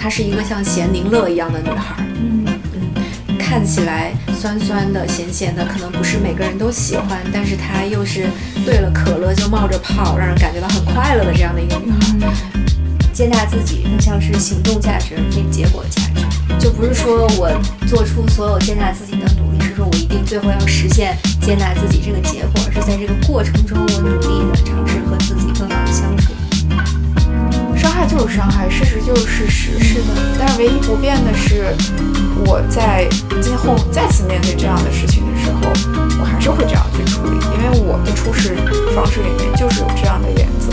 [0.00, 8.26] 她是一个像咸宁乐一样的女孩，嗯嗯，看起来酸酸的、咸咸的，可能不是每个人都喜欢，但是她又是
[8.64, 12.32] 兑了可乐就冒着泡，让人感觉到很快乐的这样的一个女孩。
[13.12, 16.24] 接纳自己更像是行动价值，非结果价值。
[16.58, 17.52] 就不是说我
[17.86, 26.32] 做出所有接纳自己的努力，是说我一定最后要实现接纳自己这个结果，而是在这个过程中我努力的尝试和自己更好的相处。
[28.06, 29.78] 就是伤害，事实就是事实。
[29.78, 31.74] 是的，但是唯一不变的是，
[32.46, 33.08] 我在
[33.40, 35.60] 今后再次面对这样的事情的时候，
[36.20, 38.56] 我还是会这样去处理，因为我的处事
[38.94, 40.70] 方式里面就是有这样的原则。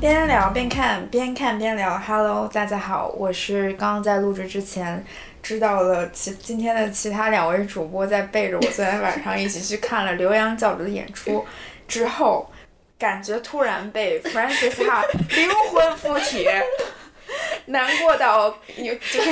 [0.00, 1.98] 边聊边看，边看边聊。
[1.98, 5.02] Hello，大家好，我是刚刚在录制之前
[5.44, 11.44] 知道了其今天的其他两位主播在背着我昨天晚上一起去看了刘洋教主的演出
[11.86, 12.50] 之后，
[12.98, 15.04] 感觉突然被 Francis Ha
[15.36, 16.48] 灵魂附体，
[17.66, 19.30] 难过到你就是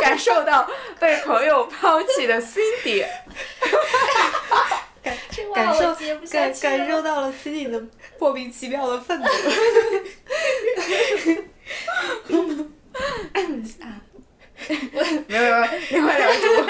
[0.00, 0.66] 感受到
[0.98, 3.04] 被朋友抛弃的 Cindy。
[5.02, 5.16] 感
[5.54, 5.94] 感受
[6.30, 7.82] 感感受到了 Cindy 的
[8.18, 9.26] 莫名其妙的愤怒。
[14.68, 16.66] 没有没有，另外两位主播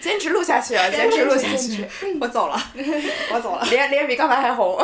[0.00, 1.84] 坚持录下去啊， 坚持录下去。
[2.20, 2.56] 我走了，
[3.32, 4.78] 我走了，脸脸比刚才还红。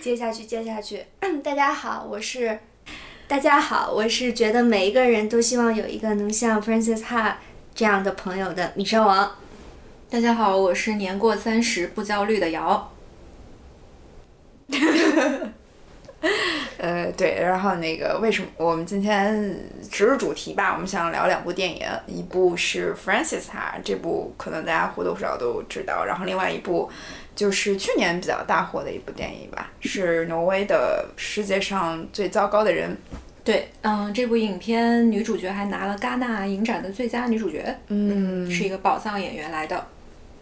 [0.00, 1.04] 接下去，接下去。
[1.42, 2.58] 大家好，我是。
[3.28, 7.34] 大家好，我是觉得每一个人都希望有一个能像 Francis Ha
[7.74, 9.36] 这样的朋友的米山王。
[10.10, 12.92] 大家好，我是年过三十不焦虑的瑶。
[16.78, 19.56] 呃，对，然后那个为什么我们今天
[19.90, 20.72] 直入主题吧？
[20.72, 26.88] 我们想聊两部电影，一部是 Francis Ha，这部可能大家或多或少都知道，然后另外一部
[27.34, 32.96] 就是去年比较大火的一部电影吧，是挪威的世界上最糟糕的人。
[33.44, 39.84] 对，嗯，这部影片女主角还拿了戛纳影展的最佳女主角，嗯，是一个宝藏演员来的。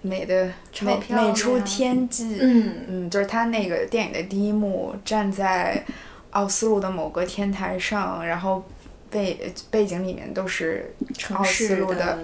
[0.02, 0.50] 美的
[0.80, 2.74] 美美出天际，嗯。
[2.88, 5.84] 嗯，就是他那个电影的第一幕，站在
[6.30, 8.64] 奥斯陆的某个天台上，然后
[9.10, 10.94] 背背景里面都是
[11.32, 12.18] 奥斯陆的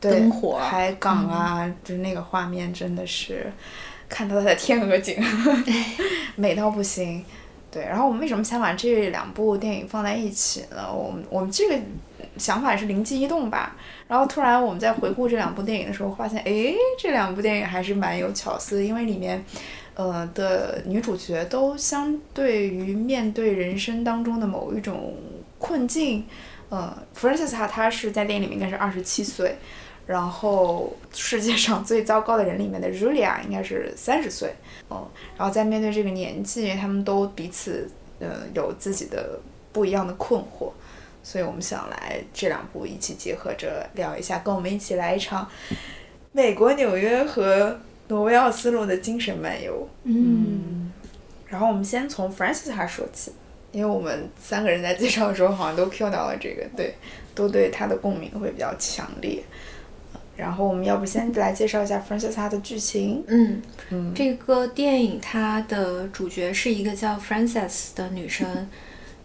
[0.00, 3.52] 灯火、海港啊，就是那个画面真的是
[4.08, 5.16] 看到他的天鹅颈，
[6.36, 7.24] 美到不行。
[7.70, 10.90] 对，然后我们为什么想把这两部电影放在一起呢？
[10.90, 11.78] 我们我们这个
[12.38, 13.76] 想法是灵机一动吧。
[14.08, 19.44] 然后突然我们在回顾这两部电影的时候，发现，哎，这两部电影还是蛮有巧思，因为里面，
[19.94, 25.14] 呃的女主角都相对于面对人生当中的某一种
[25.58, 26.24] 困境，
[26.68, 29.56] 呃，Francis 她是在电影里面应该是二十七岁，
[30.06, 34.54] 然后世界上最糟糕的人里面的 Julia 应该是三十岁，
[34.88, 37.90] 哦，然后在面对这个年纪，他们都彼此，
[38.20, 39.38] 呃，有自己的
[39.72, 40.70] 不一样的困惑。
[41.24, 45.50] 所以我们想来这两部一起结合着聊一下，跟我们一起来一场
[46.30, 49.88] 美国纽约和挪威奥斯陆的精神漫游。
[50.04, 50.92] 嗯，
[51.48, 53.32] 然后我们先从 Francis 他说起，
[53.72, 56.94] 因为我们三个人在介绍的时候好像都 Q 到了这个，对，
[57.34, 59.42] 都对他的共鸣会比较强烈。
[60.36, 63.24] 然后我们要不先来介绍一下 Francis 他的剧情？
[63.26, 68.68] 嗯嗯，这个电影它的主角是一个叫 Francis 的女生。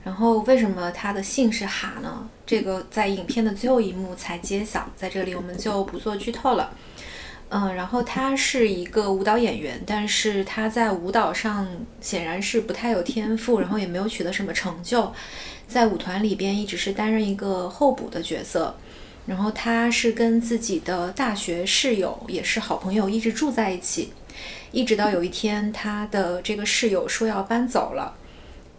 [0.03, 2.27] 然后为什么她的姓是哈呢？
[2.44, 6.73] 这个在影片的最后一幕才揭晓，在这里我们就不做剧透了。
[7.49, 11.67] 嗯，然后她是一个舞蹈演员，但是她在舞蹈上
[11.99, 15.13] 显然是不太有天赋，然后也没有取得什么成就，
[15.67, 18.75] 在舞团里边一直是担任一个候补的角色。
[19.26, 24.12] 然后他是跟自己的大学室友也是好朋友，一直住在一起，
[24.72, 28.16] 一直到有一天他的这个室友说要搬走了。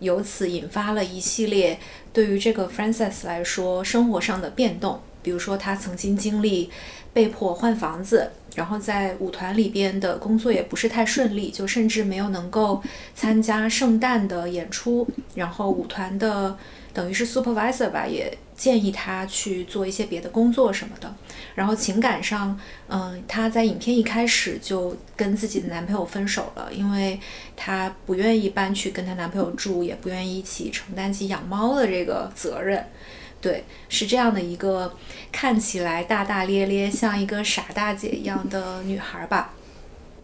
[0.01, 1.79] 由此引发了一系列
[2.13, 6.69] 对于这个 Frances 来说生活上的变动，比如说他曾经经历
[7.13, 12.83] 被迫换房子，然后在舞团里边的工作也不是太顺利，就甚至没有能够
[13.15, 15.07] 参加圣诞的演出，
[15.37, 16.59] 然后舞团的
[16.93, 18.37] 等于是 supervisor 吧也。
[18.55, 21.13] 建议她去做一些别的工作什么的，
[21.57, 22.57] 然后情感上，
[22.87, 27.19] 嗯，她在影片一开始就跟自己的男朋友分手了，因为
[27.57, 32.87] 她不愿意搬去跟她男朋友住，也不愿意一起承担起养猫的这个责任。
[33.41, 34.95] 对，是这样的一个
[35.33, 39.55] 看起来大大咧咧，像一个傻大姐一样的女孩吧。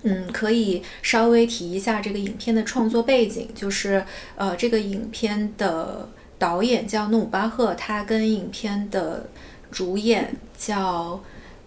[0.03, 4.05] 嗯，可以稍微提一下这个影片的创作背景，就是
[4.37, 6.09] 呃，这个影片的。
[6.39, 9.29] 导演叫努巴赫，他跟影片的
[9.71, 11.21] 主演叫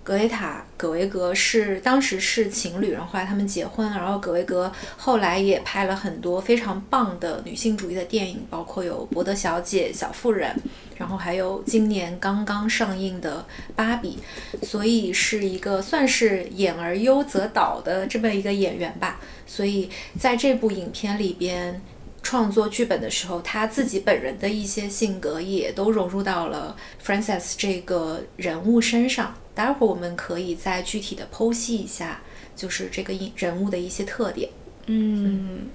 [0.04, 10.50] 格雷塔·葛维格是当时是情侣，然后后来他们结婚，然后葛维格后来也拍了很多非常棒的女性主义的电影，包括有《伯德小姐》《小妇人》，
[10.98, 13.46] 然后还有今年刚刚上映的
[13.76, 14.18] 《芭比》，
[14.66, 19.20] 所以是一个算是演而优则导的这么一个演员吧。
[19.46, 21.82] 所以在这部影片里边。
[22.24, 29.36] 创作剧本的时候，他自己本人的一些性格也都融入到了 f r a n c i s 这个人物身上。
[29.54, 32.22] 待会儿我们可以再具体的剖析一下，
[32.56, 34.50] 就是这个人物的一些特点。
[34.86, 35.68] 嗯，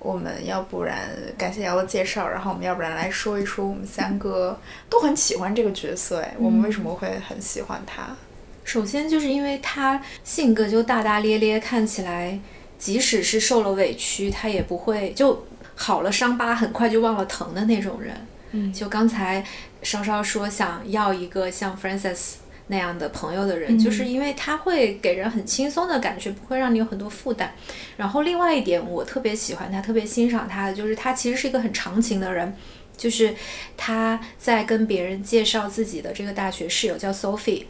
[0.00, 4.58] 我们要不然感谢瑶的介绍，然后我们要不然来说一说我们三个
[4.90, 6.20] 都很喜欢这个角色。
[6.20, 8.16] 哎，我们为什么会很喜欢他？
[8.64, 12.40] 首先就是因为他性格就大大咧咧，看起来
[12.76, 15.46] 即使是受了委屈，他也不会就。
[15.76, 18.16] 好了，伤疤很快就忘了疼的那种人。
[18.52, 19.44] 嗯，就刚才
[19.82, 22.38] 稍稍说想要一个像 f r a n c i s
[22.68, 27.52] 那样的朋友的人，就是因为他会给人很轻松的感觉，不会让你有很多负担。
[27.96, 32.56] 然后另外一点，我特别喜欢他，特别欣赏他的，就是他其实是一个很长情的人。
[32.96, 33.34] 就是
[33.76, 37.64] 他在跟别人介绍自己的这个大学室友叫 Sophie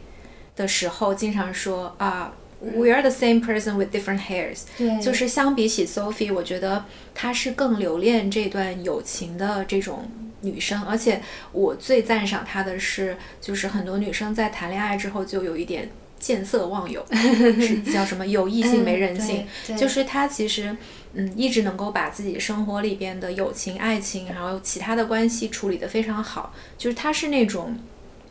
[0.55, 2.33] 的时候，经常说啊。
[2.59, 4.61] We are the same person with different hairs。
[4.77, 10.09] 对，就是相比起 Sophie，我觉得她是更留恋这段友情的这种
[10.41, 10.81] 女生。
[10.83, 11.21] 而且
[11.51, 15.89] 我最赞赏她的是，就是很多女生在谈恋爱之后就有一点
[16.19, 17.05] 见色忘友，
[17.61, 19.45] 是叫什么有异性没人性。
[19.77, 20.75] 就是她其实
[21.13, 26.55] 嗯一直能够把自己生活里边的友情、爱情，然后其他的关系处理得非常好。
[26.75, 27.77] 就是她是那种，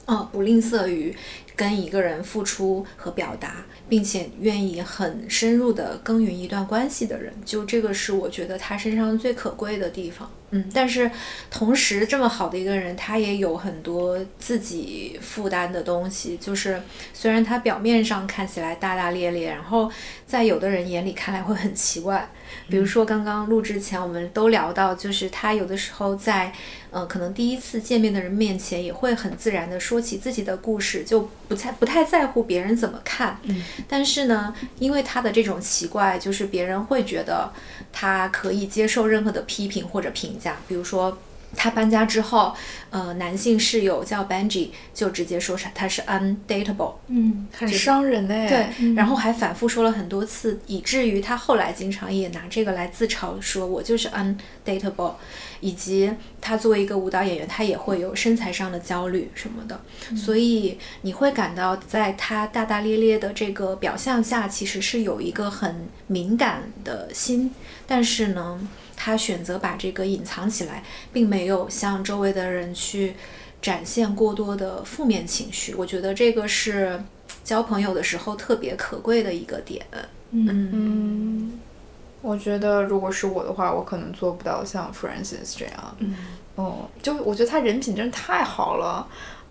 [0.07, 1.15] 哦不吝啬于
[1.55, 3.65] 跟一个人付出和表达。
[3.89, 10.29] 并且愿意很深入的耕耘一段关系的人，就这个是我觉得他身上最可贵的地方。
[10.51, 11.09] 嗯，但是
[11.53, 16.37] 同时这么好的一个人，他也有很多自己负担的东西。
[16.39, 16.83] 就是
[17.13, 19.89] 虽然他表面上看起来大大咧咧，然后
[20.27, 22.29] 在有的人眼里看来会很奇怪。
[22.69, 26.53] 比如说刚刚录之前，我们都聊到，就是他有的时候在
[26.91, 33.39] 呃可能第一次见面的人面前，也会很自然的说起自己的故事，就不太不太在乎别人怎么看。
[33.45, 37.53] 嗯，但是呢，因为他的这种奇怪，就是别人会觉得
[37.93, 41.19] 他可以接受任何的批评或者评价，比如说。
[41.57, 42.55] 他搬家之后，
[42.91, 48.49] 呃，男性室友叫 Benji，就直接说是他是 undateable，嗯，很伤人呢。
[48.49, 55.15] 对，然后还反复说了很多次，以至于他后来经常也拿这个来自嘲，说我就是 undateable。
[55.61, 59.81] 以及他作为一个舞蹈演员，他也会有身材上的焦虑什么的，
[60.15, 67.51] 所以你会感到在他大大咧咧的这个表象下，其实是有一个很敏感的心，
[67.87, 68.69] 但是呢。
[68.97, 70.83] 他选择把这个隐藏起来，
[71.13, 73.15] 并没有向周围的人去
[73.61, 75.75] 展现过多的负面情绪。
[75.75, 77.01] 我觉得这个是
[77.45, 79.85] 交朋友的时候特别可贵的一个点。
[80.31, 81.61] 嗯，
[82.23, 85.97] 我觉得如果是我的话，我可能做不到像 Francis 这样。
[85.99, 86.17] 嗯，
[86.57, 89.07] 哦，就我觉得他人品真的太好了。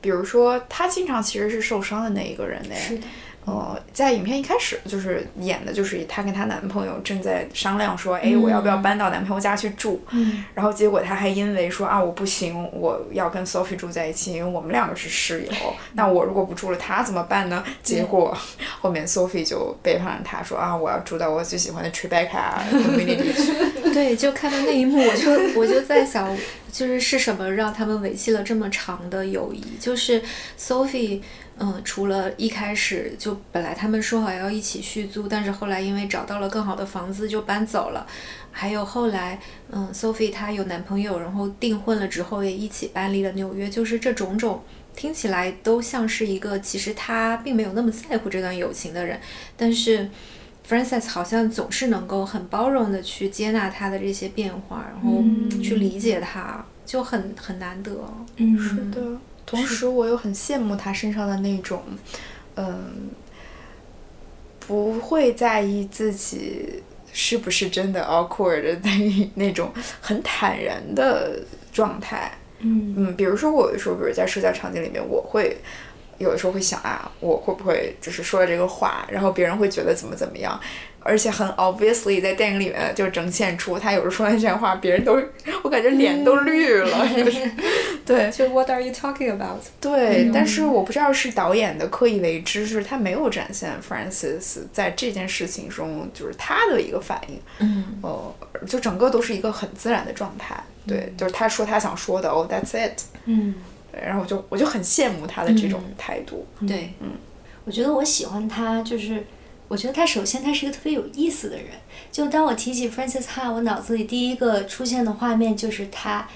[0.06, 2.76] 比如说，他经常其实是受伤的那一个人呢。
[2.76, 3.08] 是的。
[3.46, 10.00] 呃，在影片一开始就是演的，就是她跟她男朋友正在商量说，哎，我要不要搬到男朋友家去住？
[10.12, 15.52] 嗯，然后结果她还因为说啊，我不行，我要跟 Sophie 住在一起，因为我们两个是室友。
[15.94, 17.64] 那我如果不住了，她怎么办呢？
[17.84, 18.36] 结果
[18.80, 23.92] 后面 Sophie 就背叛了他，说啊，我要住到我最喜欢的 Tribeca community 去。
[23.94, 26.28] 对，就看到那一幕，我就我就在想，
[26.76, 29.64] 就是是什么让他们维系了这么长的友谊？
[29.80, 30.22] 就是
[30.60, 31.22] Sophie。
[31.58, 38.06] 嗯，除了一开始就本来他们说好要一起续租，但是后来因为找到了更好的房子就搬走了。
[38.52, 39.40] 还有后来，
[39.72, 43.70] 嗯，Sophie 她有男朋友，然后订婚了之后也一起搬离了纽约。
[43.70, 44.62] 就是这种种
[44.98, 49.18] 听起来都像是一个其实他并没有那么在乎这段友情的人，
[49.56, 50.10] 但是
[50.68, 55.24] f r a n c i s 好像总是能够很包容的去接纳他的这些变化，然后
[55.62, 57.92] 去理解他，就很很难得。
[58.38, 59.20] 嗯，是的。
[59.46, 61.84] 同时，我又很羡慕他身上的那种，
[62.56, 63.12] 嗯，
[64.60, 66.82] 不会在意自己
[67.14, 71.40] 是不是真的 awkward 的那那种很坦然的
[71.72, 72.32] 状态。
[72.60, 75.58] 嗯嗯，比如说我有的时候，比如在社交场景里面，我会
[76.18, 80.60] 有的时候会想啊，我会不会就是说了这个话，然后别人会觉得怎么怎么样。
[81.08, 85.22] 而且很 obviously 在电影里面就呈现出他有时候说完这些话，别人都
[85.62, 87.08] 我感觉脸都绿了，
[88.04, 89.62] 对， 就 What are you talking about？
[89.80, 100.56] 对，但是我不知道是导演的刻意为之，是他没有展现 Francis 在这件事情中就是他的一个反应，嗯，呃，就整个都是一个很自然的状态，
[100.88, 107.12] 对，就是他说他想说的，Oh that's it，嗯，对，然后我就我就很羡慕他的这种态度，对，嗯。
[107.68, 109.26] 我觉得我喜欢他，就是
[109.68, 111.66] 我觉得他首先他是一个特别有意思的人。
[112.12, 116.28] 就当我提起 Francis Ha，我脑子里第一个出现的画面就是他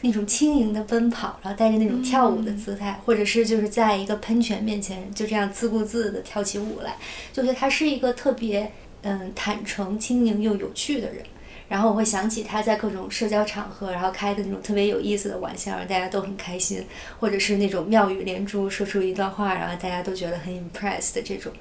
[0.00, 6.96] 那种轻盈的奔跑，然后带着那种跳舞的姿态，或者是就是在一个喷泉面前就这样自顾自的跳起舞来，
[7.34, 8.72] 就觉得他是一个特别
[9.02, 11.22] 嗯坦诚、轻盈又有趣的人。
[11.68, 16.82] 然后我会想起他在各种社交场合，然后开的那种特别有意思的玩笑，让大家都很开心，
[17.20, 21.52] 或者是那种妙语连珠，说出一段话，然后大家都觉得很 impressed 的这种。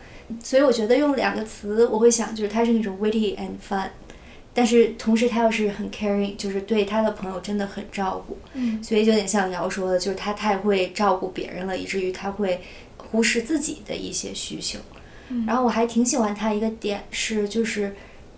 [0.42, 3.90] 所以我觉得用两个词，我会想就是他是那种 witty and fun，
[4.54, 8.38] 但是同时他又是很 caring，就是对他的朋友真的很照顾。
[8.54, 12.62] 嗯，所以就有点像瑶说的，就是他太会照顾别人了，以至于他会
[12.96, 14.80] 忽视自己的一些需求。
[15.46, 17.94] 然后我还挺喜欢他一个点是，就是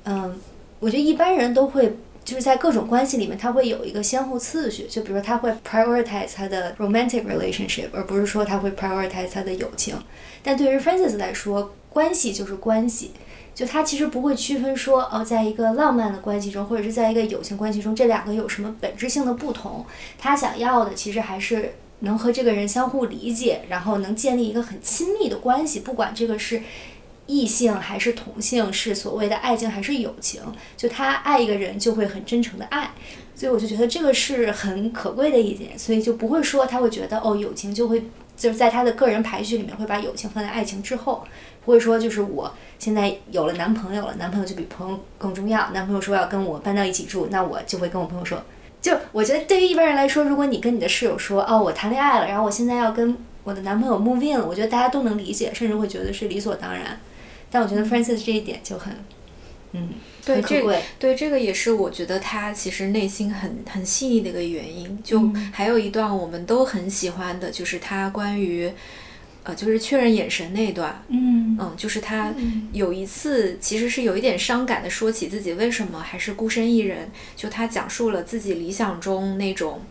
[0.06, 0.36] 嗯。
[0.80, 4.86] 我觉得一般人都会就是在各种关系里面，他会有一个先后次序。
[4.90, 9.96] 就比如说，他会 prioritize 他的 romantic relationship，而不是说他会 prioritize 他的友情。
[10.44, 13.12] 但对于 Francis 来说，关系就是关系，
[13.56, 19.86] 就他其实不会区分说，哦，在一个浪漫的关系中，或者是在一个友情关系中，这两个有什么本质性的不同。
[20.18, 26.62] 他想要的其实还是能和这个人相互理解，然后能建立一个很亲密的关系，不管这个是。
[27.30, 30.42] 异性还是同性，是所谓的爱情还是友情？
[30.76, 32.90] 就他爱一个人，就会很真诚的爱，
[33.36, 38.04] 所以我就觉得这个是很可贵的一点，所以就不会说他会觉得哦，友情就会
[38.36, 41.24] 就是在他的个人排序里面会把友情放在爱情之后，
[41.64, 45.70] 不会说就是我现在有了男朋友了，男朋友就比朋友更重要。
[45.70, 48.42] 男朋友说要跟我搬到一起住，那我就会跟我朋友说，
[48.82, 57.00] 就我觉得对于一般人来说，如果你跟你的室友说哦，我谈恋爱了，然后我现在要跟我的男朋友 move in 了，我觉得大家都能理解，甚至会觉得是理所当然。
[57.52, 58.94] 但我觉得 Francis 这一点就很，
[59.72, 59.90] 嗯，
[60.26, 64.98] 对，这个对这个也是我觉得他其实内心很很细腻的一个原因。
[65.04, 68.72] 就还有一段我们都很喜欢的，就是他关于，
[69.44, 71.04] 呃，就是确认眼神那一段。
[71.08, 72.34] 嗯嗯，就是他
[72.72, 79.82] 有一次其实是有一点伤感的说起自己为什么还是孤身一人，就他讲述了自己理想中那种，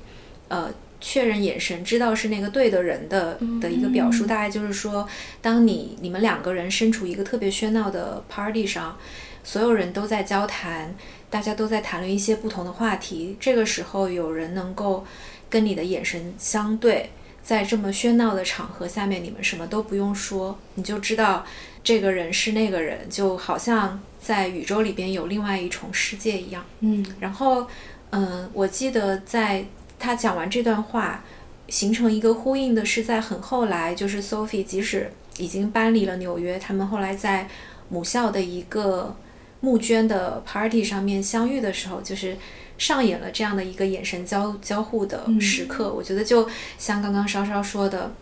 [0.48, 0.72] 呃。
[1.00, 5.08] 确认眼神，知道是那个对的人的的一个表述，大概就是说，
[5.40, 8.98] 当你你们两个人身处一个特别喧闹的 party 上，
[9.44, 10.94] 所有人都在交谈，
[11.30, 15.06] 大家都在谈论一些不同的话题，这个时候有人能够
[15.48, 17.10] 跟你的眼神相对，
[17.42, 21.46] 在这么喧闹的场合下面，你们什么都不用说，你就知道
[21.84, 26.64] 这个人是那个人，就好像在宇宙里边有另外一重世界一样。
[26.80, 27.68] 嗯，然后，
[28.10, 29.64] 嗯，我记得在。
[29.98, 31.24] 他讲完这段话，
[31.68, 37.48] 形成一个呼应的是在很后来，就是 Sophie 即使已经搬离了纽约，他们后来在
[37.88, 39.16] 母校的一个
[39.60, 42.36] 募捐的 party 上面相遇的时候，就是
[42.78, 45.92] 上演了这样的一个眼神交交互的时刻。
[45.92, 48.12] 我觉得就像刚刚稍稍说的，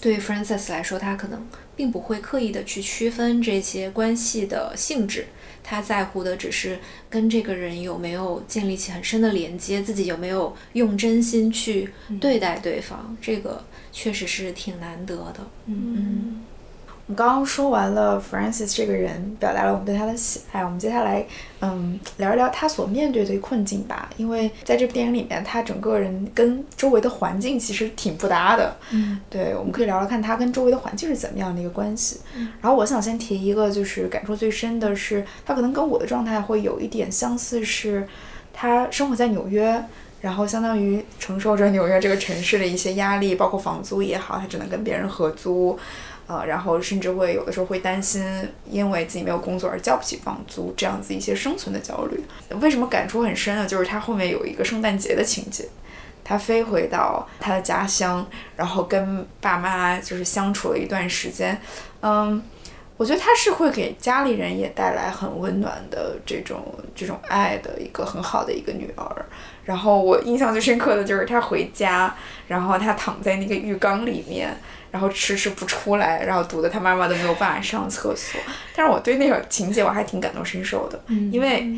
[0.00, 5.26] 对于 Francis 来说，他可能并不会刻意的去区分这些关系的性质。
[5.70, 6.76] 他在乎的只是
[7.08, 11.88] 跟这个人有没有建立起很深的连接，自己有没有用真心去
[12.20, 15.48] 对待对方，这个确实是挺难得的。
[15.66, 16.42] 嗯。
[17.10, 20.64] 我们刚刚说完了 Francis 这个人，表达了我们对他的喜爱。
[20.64, 21.26] 我们接下来，
[21.58, 24.08] 嗯，聊一聊他所面对的困境吧。
[24.16, 28.76] 因为在这部电影里面，他整个人跟周围的环境其实挺不搭的。
[28.92, 32.20] 嗯，对，我们可以聊聊看他跟周围的环境是怎么样的一个关系。
[32.60, 38.06] 然后我想先提一个，就是感触最深的是，他可能跟我的状态会有一点相似，是
[38.52, 39.84] 他生活在纽约，
[40.20, 45.76] 然后相当于承受着纽约这个城市的一些压力，包括房租也好，他只能跟别人合租。
[46.30, 48.24] 呃，然后甚至会有的时候会担心，
[48.70, 52.22] 因为自己没有工作而交不起房租，这样子一些生存的焦虑。
[52.60, 53.66] 为什么感触很深呢？
[53.66, 55.68] 就是他后面有一个圣诞节的情节，
[56.22, 61.60] 他飞回到他的家乡，然后跟爸妈就是相处了一段时间。
[62.00, 62.40] 嗯，
[62.96, 69.26] 我觉得他是会给家里人也带来很温暖的这种这种爱的一个很好的一个女儿。
[69.70, 72.12] 然后我印象最深刻的就是他回家，
[72.48, 74.52] 然后他躺在那个浴缸里面。
[74.92, 78.40] 然后迟迟不出来，然后堵得他妈妈都没有办法上厕所。
[78.74, 81.00] 但是我对那个情节我还挺感同身受的，
[81.30, 81.72] 因为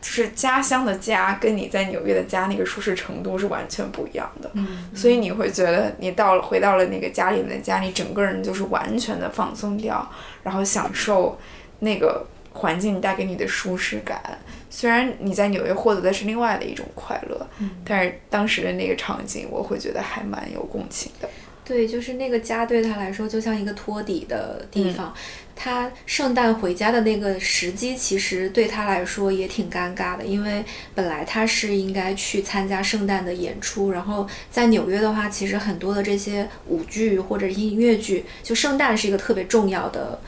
[0.00, 4.50] 就是家乡的家跟你在纽约的家那个舒适程度是完全不一样的。
[4.94, 10.10] 所以你会觉得你到了回到了那个家里面的家，你整个人就是完全的放松掉，
[10.42, 11.38] 然后享受
[11.80, 14.38] 那个环境带给你的舒适感。
[14.70, 17.46] 虽然你在纽约获得的是另外的一种快乐，
[17.84, 21.28] 但是当时的那个场景，我会觉得还蛮有共情的。
[21.64, 25.14] 对，就是那个家对他来说就像一个托底的地方。
[25.56, 40.18] 他圣诞回家的那个时机，其实对他来说也挺尴尬的，因为本来他是应该去参加圣诞的演出，然后在纽约的话，其实很多的这些舞剧或者音乐剧，就圣诞是一个特别重要的。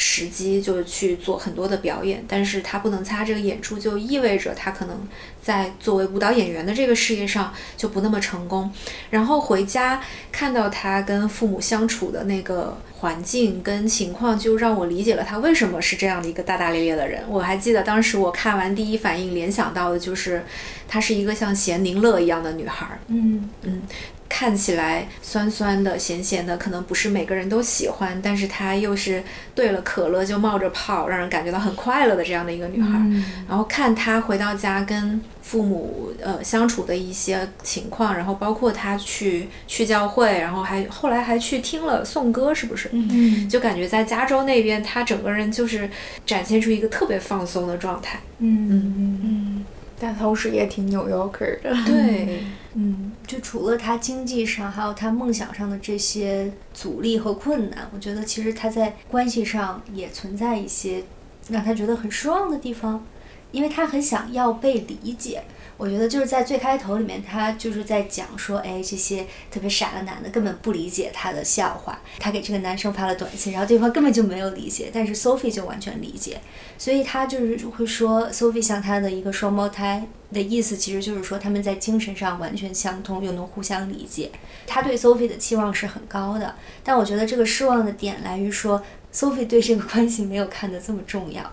[0.00, 4.96] 时机就是去做很多的表演，但是他不能参加这个演出，就意味着他可能
[5.42, 8.72] 在作为舞蹈演员的这个事业上就不那么成功。
[9.10, 10.00] 然后回家
[10.30, 17.24] 看到他跟父母相处的那个环境跟情况，就让我理解了他为什么是这样的一个大大咧咧的人。
[17.28, 20.44] 我还记得当时我看完第一反应联想到的就是，
[20.88, 22.98] 她是一个像咸宁乐一样的女孩。
[23.06, 23.82] 嗯嗯。
[24.30, 29.22] 看起来酸酸的、咸咸的，可能不是每个人都喜欢，但是她又是
[29.54, 33.00] 兑了可乐就冒着泡，让人感觉到很快乐的这样的一个女孩。
[33.48, 42.90] 然后看她回到家跟父母呃相处的一些情况，然后包括她去去教会，然后还后来还去听了颂歌，是不是？
[42.92, 45.88] 嗯，就感觉在加州那边，她整个人就是
[46.26, 48.20] 展现出一个特别放松的状态。
[48.40, 49.64] 嗯嗯嗯。
[50.00, 61.02] 但同时也挺纽约客的，对， 嗯，就除了他经济上，还有他梦想上的这些阻力和困难，我觉得其实他在关系上也存在一些
[61.48, 63.04] 让他觉得很失望的地方，
[63.50, 65.42] 因为他很想要被理解。
[65.78, 72.00] 我觉得就是在最开头里面，他就是在讲说，哎，这些特别傻的男的根本不理解他的笑话。
[72.18, 76.40] 他给这个男生发了短信，然后对方根本就没有理解，但是 Sophie 就完全理解。
[76.76, 84.32] 所以他就是会说，Sophie 像他的一个双胞胎的意思，其实就是说他们在精神上完全相通，又能互相理解。
[84.66, 88.82] 他对 Sophie 的期望是很高的，但我觉得这个失望的点来于说
[89.14, 91.52] ，Sophie 对这个关系没有看得这么重要。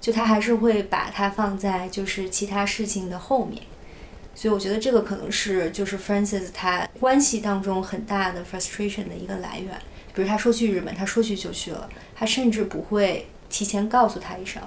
[0.00, 3.62] 就他还是会把它放在就是其他事情的后面，
[4.34, 9.78] 所以我觉得这个可能是就是 Francis 他关系当中很大的 frustration 的一个来源。
[10.14, 14.62] 比如他说去日本，他说去就去了，他甚至不会提前告诉他一声。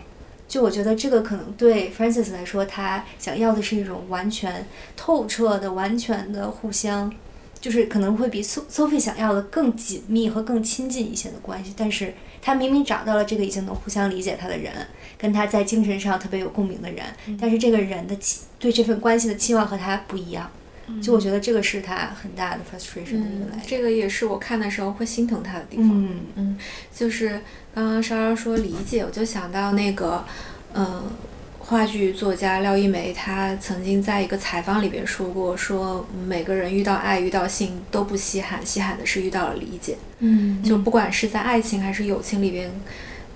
[0.48, 7.12] 就我觉得这个可能对 Francis 来说，他想要的是一种完全透彻的、完全的互相。
[7.60, 12.13] 就是可能会比 Sophie 想要的更紧密和更亲近一些的关系，但是
[12.46, 14.74] 他明明找到了这个已经能互相理解他的人，
[15.18, 17.06] 跟他在精神上特别有共鸣的人，
[17.40, 20.52] 但是这个人的期对这份关系的期望和他不一样，
[21.02, 23.64] 就我觉得这个是他很大的 frustration 的一个来源。
[23.66, 25.90] 这个也是我看的时候会心疼他的地方。
[25.90, 26.58] 嗯嗯，
[26.94, 27.40] 就是
[27.74, 30.25] 刚刚稍稍说理解，我就想到那个，
[30.74, 31.03] 嗯。
[31.74, 39.98] 话剧作家廖一梅，她曾经在一个采访里边说过：“说每个人遇到爱、遇到性都不稀罕，稀罕的是遇到了理解。
[40.20, 42.70] 嗯，就不管是在爱情还是友情里边，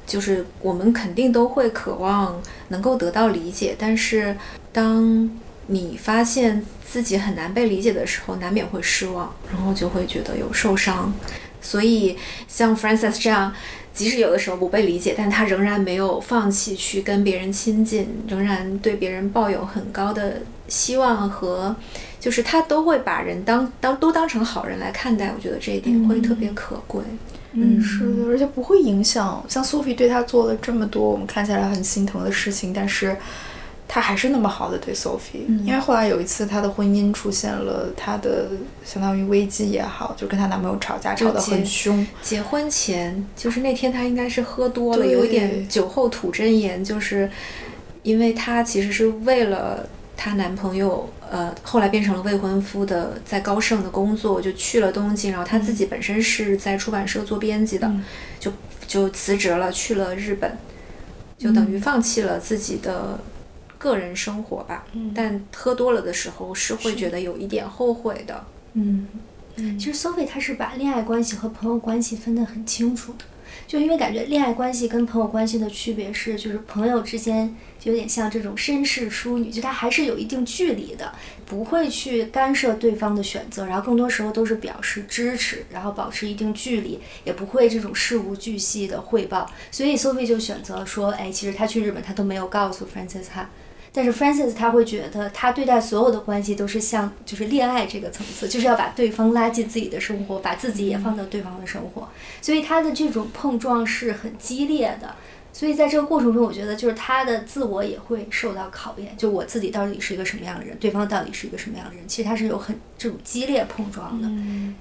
[0.06, 3.76] 就是我们肯定都会渴望能够得到理解。
[3.76, 4.38] 但是
[4.72, 5.28] 当
[5.66, 11.12] 你发现自己很难被理解的时候，难免会失望，然后就会觉得有受伤。
[11.60, 12.16] 所以
[12.48, 13.52] 像 f r a n c i s 这样。”
[13.98, 21.76] 即使有的时候不被理解，但他仍然没有放弃去跟别人亲近，仍然对别人抱有很高的希望和，
[22.20, 25.34] 就是他都会把人当当都当成好人来看待。
[25.36, 27.02] 我觉得这一点会特别可贵。
[27.54, 29.44] 嗯，是的，而且不会影响。
[29.50, 33.18] 像 Sophie 对他做了这么多我们看起来很心疼的事情，但是。
[33.90, 38.50] 他还是那么好的对 Sophie，因为后来有一次她的婚姻出现了她的
[38.84, 42.06] 相当于危机也好，就跟她男朋友吵架吵得很凶。
[42.22, 47.32] 结婚前就是那天她应该是喝多了，有一点酒后吐真言，就是
[48.04, 57.90] 因为她其实是为了她男朋友，呃，后来变成了未婚夫的在高盛的工作，就去了东京，然后她自己本身是在出版社做编辑的，
[58.38, 58.52] 就
[58.86, 60.58] 就辞职了，去了日本，
[61.38, 63.18] 就等于放弃了自己的。
[63.78, 68.46] 个人生活吧，但喝多了的时候是会觉得有一点后悔的。
[68.74, 69.08] 嗯，
[69.80, 73.26] 其实 Sophie 她是把恋爱关系和朋友关系分得很清楚的，
[73.68, 81.12] 就因为感觉恋爱关系跟朋友关系的区别是，就是朋友之间有点像这种绅士淑女，就他还是有一定距离的，
[81.46, 89.50] 不会去干涉对方的选择，然后更多时候都是表示支持，然后保持一定距离，也不会这种事无巨细的汇报。
[89.72, 93.26] 所以 Sophie 就选择说，哎，其实他去日本他都没有告诉 Francis
[93.98, 102.08] 但是 Francis 他会觉得，他对待所有的关系都是像就是恋爱这个层次，就是要把对方拉进自己的生活，把自己也放到对方的生活，
[102.40, 105.16] 所以他的这种碰撞是很激烈的。
[105.52, 114.30] 所以在这个过程中，我觉得就是他的自我也会受到考验，就我自己到底是一个什么样的人，对方到底是一个什么样的人，其实他是有很这种激烈碰撞的。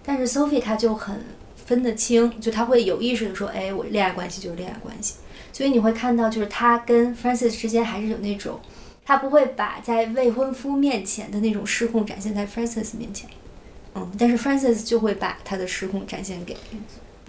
[0.05, 1.25] 但是 Sophie 他就很
[1.57, 5.15] 分得清，就他会有意识的说，哎，我恋爱关系就是恋爱关系。
[5.55, 8.61] 所以你会看到，就是他跟 Francis 之间还是有那种。
[9.07, 13.31] 他不会把在未婚夫面前的那种失控展现在 Francis 面前，
[13.95, 16.57] 嗯，但是 Francis 就会把他的失控展现给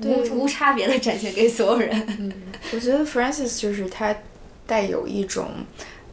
[0.02, 2.06] 对无无差别的展现给所有人。
[2.20, 2.34] 嗯
[2.74, 4.16] 我觉得 Francis 就是他
[4.66, 5.52] 带有一种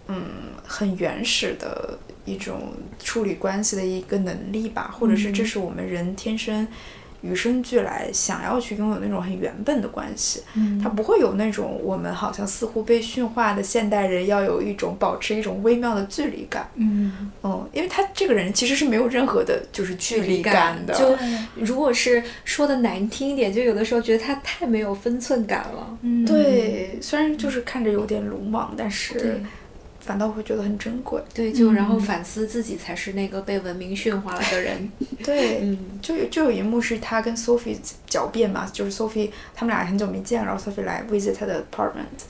[0.09, 6.67] 嗯很原始的一种处理关系的一个能力吧，或者是这是我们人天生
[7.25, 10.43] 与生俱来想要去拥有那种很原本的关系。
[10.55, 16.69] 嗯他不会有那种我们好像似乎被驯化的现代人要有一种保持一种微妙的距离感。
[16.75, 20.93] 嗯，嗯，因为他这个人其实是没有任何的就是距离感的。
[20.95, 21.17] 就
[21.55, 25.99] 如果是说的难听一点，就有的时候觉得他太没有分寸感了。
[26.03, 29.43] 嗯，对，虽然就是看着有点鲁莽，但是对
[30.05, 31.21] 反倒会觉得很珍贵。
[31.33, 34.93] 对，就然后反思自己才是那个被文明驯化了的人。
[35.25, 37.77] 对，嗯，就有就有一幕是他跟 Sophie
[38.09, 42.27] 狡辩嘛，就是 Sophie 他们俩很久没见，然后 Sophie 来 visit 他的 apartment，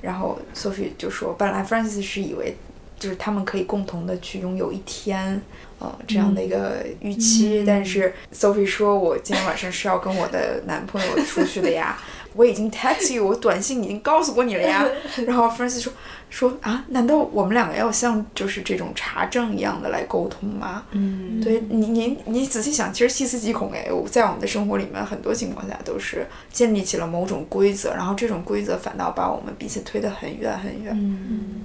[0.00, 2.56] 然后 Sophie 就说，本来 Francis 是以为
[2.98, 5.40] 就是他们可以共同的去拥有一天，
[5.78, 12.00] 呃，这样的一个预期，但是 Sophie 说，我今天晚上是要跟我的男朋友出去的呀，
[12.34, 14.86] 我已经 text you，我短信已经告诉过你了呀，
[15.26, 15.92] 然后 Francis 说。
[16.30, 20.84] 说啊，难道我们两个要像就是这种查证一样的来沟通吗？
[20.90, 30.92] 嗯，对你，你你仔细想，其实细思极恐哎，我在我们的生活里面，很多情况下都是建立起了某种规则，然后这种规则反倒把我们彼此推得很远很远。
[30.94, 31.62] 嗯，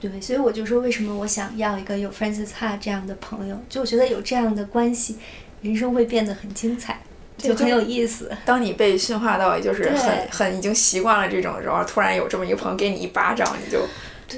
[0.00, 3.56] 对，所以我就说，为什么我想要一个有 Francis Ha 这样的朋友？
[3.68, 5.16] 就我觉得有这样的关系，
[5.62, 7.00] 人生会变得很精彩，
[7.42, 8.30] 就很有意思。
[8.44, 13.80] 当你被驯化到就是很很已经习惯了这种，时候突然有这么一个朋友给你一巴掌，你就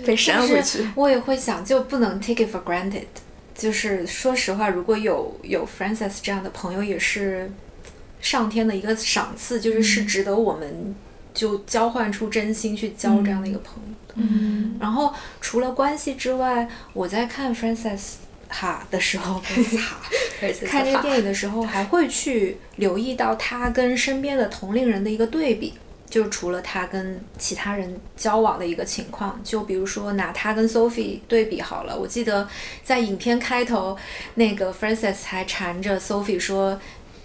[0.05, 0.88] 被扇回去。
[0.95, 3.05] 我也会想，就不能 take it for granted。
[3.55, 7.51] 就是说实话，如果有有 Francis 这样的朋友，也是
[8.21, 10.95] 上天的一个赏赐，就是是值得我们
[11.33, 13.95] 就交换出真心去交这样的一个朋友。
[14.17, 18.14] 嗯然后除了关系之外，我在看 Francis
[18.55, 20.01] 哈的时候，哈
[20.67, 25.75] 看这个电影的时候，还会去留意到他跟身边的同龄人的一个对比。
[26.11, 31.99] 就除了他跟其他人交往的一个情况，就比如说拿他跟 Sophie 对比好了。
[31.99, 32.49] 我记得
[32.85, 33.97] 在影片开头，
[34.35, 36.81] 那个 Francis 还缠着 Sophie 说，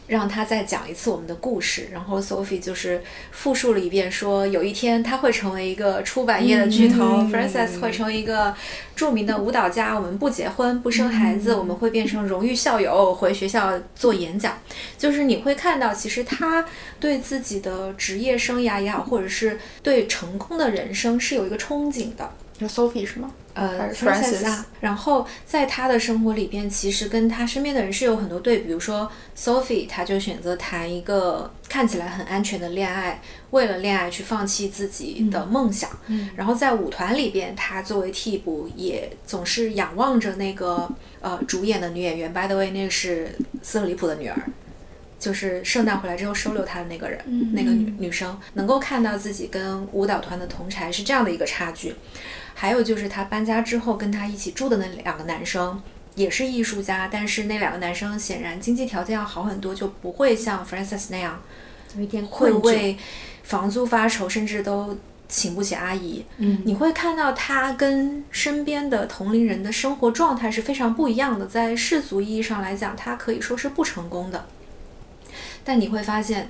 [0.09, 1.87] 让他再讲一次我们的故事。
[1.93, 8.53] 然后 Sophie 就是复述了一遍，说有一天他会成为一个出版业的巨头、嗯 f r a n c i s 会成为一个
[8.95, 9.95] 著名的舞蹈家。
[9.95, 14.57] 我们不结婚，不生孩子，我们会变成荣誉校友，回学校做演讲。
[14.97, 16.65] 就是你会看到，其实他
[16.99, 22.29] 对自己的职业生涯也好，或者是对成功的人生是有一个憧憬的。
[22.59, 23.31] 就 Sophie 是吗？
[23.59, 35.89] 呃 Francis 然后在他的生活里边，其实跟他身边的人是有很多对比，比如说 Sophie，他就选择谈一个看起来很安全的恋爱，为了恋爱去放弃自己的梦想。
[36.07, 42.31] 嗯然后在舞团里边，他作为替补，也总是仰望着那个呃主演的女演员。
[42.33, 44.41] By the way，那个是斯特里普的女儿。
[45.19, 47.19] 就是圣诞回来之后收留他的那个人，
[47.53, 51.93] 那个女女生能够看到自己跟舞蹈团的同柴是这样的一个差距，
[52.55, 55.81] 还有就是他搬家之后跟他一起住的那两个男生
[56.15, 61.41] 也是艺术家，但是那两个男生显然经济条件要好很多，就不会像 Francis 那样
[62.29, 62.51] 会。
[62.51, 62.97] 为
[63.43, 64.95] 房租发愁，甚至都
[65.27, 66.23] 请不起阿姨。
[66.37, 74.45] 嗯你会看到他跟身边的同龄人的生活状态是非常不一样的，在世俗意义上来讲，他可以说是不成功的。
[75.63, 76.49] 但你会发现，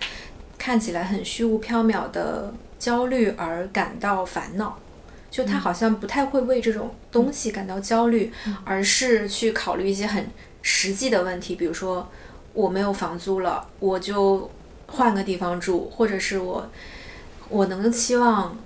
[0.57, 4.77] 看起来很虚无缥缈的焦虑而感到烦恼。
[5.31, 8.33] 就他好像不太会为这种东西感到焦虑，
[8.65, 10.27] 而是去考虑一些很
[10.63, 12.09] 实际的问题，比如说
[12.53, 14.49] 我没有房租了，我就
[14.87, 16.67] 换个地方住，或者是我
[17.47, 18.57] 我能期望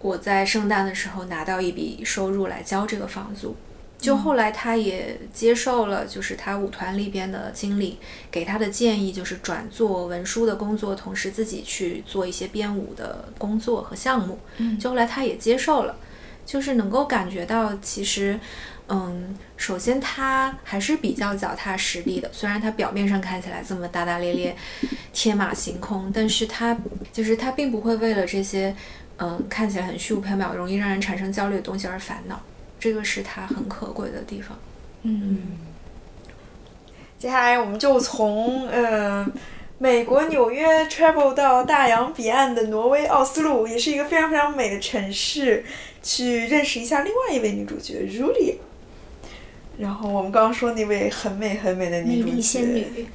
[0.00, 3.54] 我在圣诞的时候拿到一笔收入来交这个房租。
[4.04, 7.98] 就后来他也接受了，就是他舞团里边的经理
[8.30, 14.38] 给他的建议，就是转做文书的工作，同时自己去做一些编舞的工作和项目。
[14.58, 15.96] 嗯就后来他也接受了，
[16.44, 18.38] 就是能够感觉到，其实，
[18.88, 24.54] 嗯，首先他还是比较脚踏实地的，虽然他表面上看起来这么大大咧咧、
[25.12, 26.76] 天马行空，但是他
[27.12, 28.76] 就是他并不会为了这些，
[29.16, 32.38] 嗯，看起来很虚无缥缈、容易让人产生焦虑的东西而烦恼。
[32.84, 34.58] 这个是它很可贵的地方。
[35.04, 35.38] 嗯，
[37.18, 39.26] 接下来我们就从呃
[39.78, 45.64] 美国纽约 travel 到大洋彼岸的挪威奥斯陆，也是一个非常非常美的城市，
[46.02, 48.56] 去认识一下另外一位女主角 Julia。
[49.78, 53.06] 然后我们刚刚说那位很美很美的女主角，女，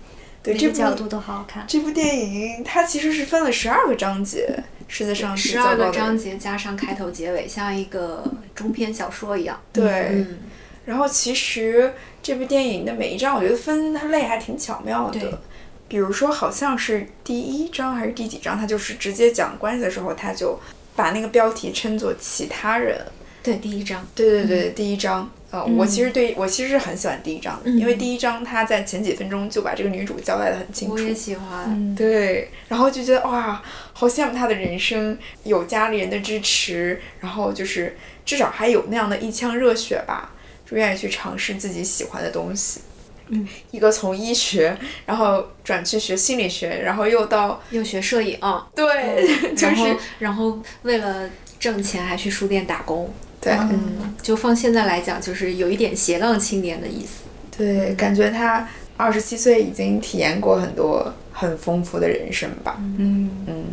[0.41, 1.63] 对这部角度都好好看。
[1.67, 8.23] 这部电影它其实是分了十二个章节，世界上十二个章节加上开头结尾，像一个
[8.54, 9.62] 中篇小说一样。
[9.71, 10.39] 对，嗯，
[10.86, 15.39] 然后其实这部电影的每一章，我觉得分类还挺巧妙对的。
[15.88, 20.60] 比如说，好像是第一章还是第几章，他就是直接讲关系的时候，他就
[20.95, 23.04] 把那个标题称作“其他人
[23.41, 24.06] 对，第一章”。
[24.15, 25.30] 对对对，第一章。
[25.52, 30.93] 呃，我其实对我其实是很喜欢第一章的，因为第一章他在前几分钟就把这个女主交代的很清楚。
[30.93, 31.65] 我也喜欢。
[31.65, 33.60] 嗯，对，然后就觉得哇，
[33.91, 40.32] 好羡慕她的人生，有家里人的支持，然后就是至少还有那样的一腔热血吧，
[40.69, 42.82] 就愿意去尝试自己喜欢的东西。
[43.30, 48.38] 嗯，一个从医学，然后转去学心理学，然后又到又学摄影，
[48.75, 49.25] 对，
[49.58, 51.28] 就是然后然后为了
[51.60, 53.12] 挣钱还去书店打工。
[53.41, 57.23] 对、嗯，就放现在来讲，就是有一点斜杠青年的意思。
[57.58, 62.78] 对，感觉他二十七岁已经体验过很多很丰富的人生吧。
[62.97, 63.63] 嗯，嗯，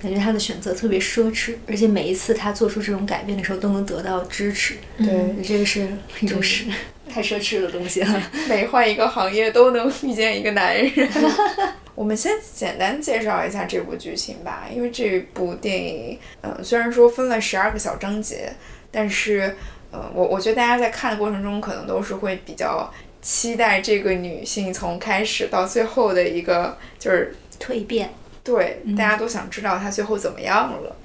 [0.00, 4.74] 感觉他的选择特别奢侈，而且每一次他做出这种改变的时候都能得到支持。
[4.98, 5.88] 对，这个是
[6.20, 6.64] 一种是
[7.08, 8.22] 太奢侈的东西了。
[8.48, 11.08] 每换一个行业都能遇见一个男人。
[11.94, 18.52] 我们先简单介绍一下这部剧情吧，因为这部电影，嗯、虽然说分了十二个小章节，
[18.94, 19.56] 但是，
[19.90, 22.88] 呃，我我觉得大家在看的过程中，可能都是会比较
[23.20, 30.96] 期待这个女性从开始到最后的一个，就是蜕变，对，大家都想知道她最后怎么样了。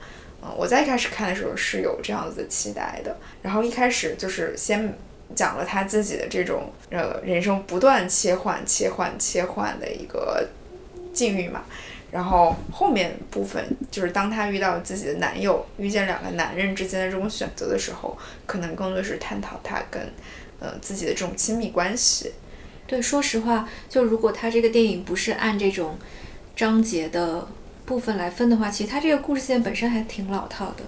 [0.44, 4.98] 嗯，我在一开始看的时候是有这样子的期待的，然后一开始就是先
[5.36, 10.48] 讲了她自己的这种呃人生不断切换、切换、切换的一个
[11.12, 11.64] 境遇嘛，
[12.12, 20.02] 然后后面部分就是当她遇到自己的男友，遇见两个男人之间的这种选择的时候，可能更多是探讨她跟
[20.60, 22.34] 呃自己的这种亲密关系。
[22.88, 25.98] 对，说实话，就如果他这个电影不是按这种
[26.56, 27.48] 章节的
[27.86, 30.84] 部分来分的话，其实他这个故事线本身还挺老套的。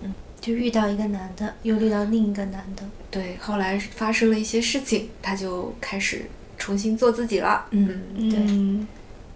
[0.00, 2.82] 嗯就遇到一个男的，又遇到另一个男的。
[3.10, 6.26] 对，后来发生了一些事情，她就开始
[6.58, 7.64] 重新做自己了。
[7.70, 8.38] 嗯，对。
[8.40, 8.86] 嗯，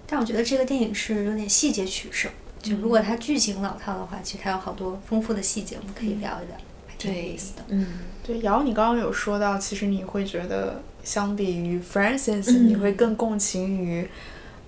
[0.09, 2.31] 但我觉得这个电影是有点细节取胜。
[2.61, 6.57] 就如果它剧情老套的话，其实它有好多丰富的细节，我们可以聊一聊，
[6.89, 7.63] 还挺有意思的。
[7.69, 7.87] 嗯，
[8.27, 14.09] 对，瑶，你刚刚有说到，其实你会觉得相比于 Francis，、嗯你会更共情于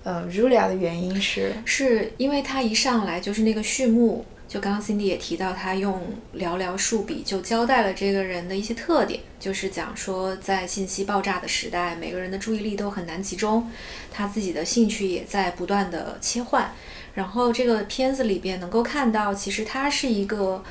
[0.03, 13.71] 呃 Julia 的原因是，是因为他一上来就是那个序幕，就刚刚 Cindy 也提到，他用寥寥数笔就交代了这个人的一些特点，就是讲说在信息爆炸的时代，每个人的注意力都很难集中，
[14.11, 16.73] 他自己的兴趣也在不断的切换。
[17.13, 20.61] 然后这个片子里边能够看到，其实她是一个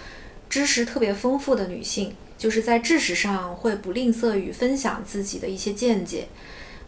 [0.50, 6.28] 知识特别丰富的女性，就是在知识上会不吝啬于分享自己的一些见解。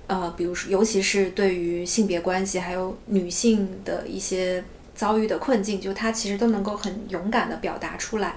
[0.09, 4.63] 呃，比如说，尤其是对于性别关系还有女性的一些
[4.95, 8.37] 遭遇的困境，就他其实都能够很勇敢的表达出来。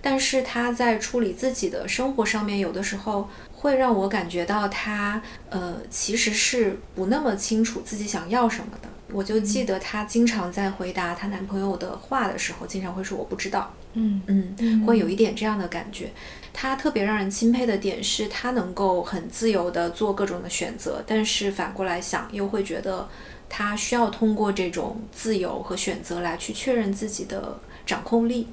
[0.00, 8.88] 但是他在处理自己的生活上面，有的时候会让我感觉到他，呃，其实是不那么清楚自己想要什么的。
[9.12, 13.72] 我就记得她经常在回答她男朋友的话的时候，经常会说我不知道。
[13.94, 16.10] 嗯嗯，会有一点这样的感觉。
[16.52, 23.08] 他特别让人钦佩的点是，他能够很自由的做各种的选择，但是反过来想，又会觉得
[23.48, 28.48] 他需要通过这种自由和选择来去确认自己的掌控力。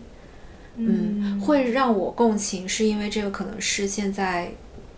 [0.75, 4.51] 嗯，会让我共情，是因为这个可能是现在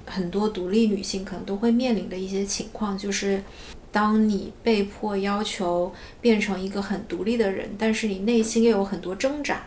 [0.05, 3.43] 很多独立女性可能都会面临的一些情况，就是
[3.91, 9.63] 当你被迫要求变成一个很独立的人，但是你内心又有很多挣扎。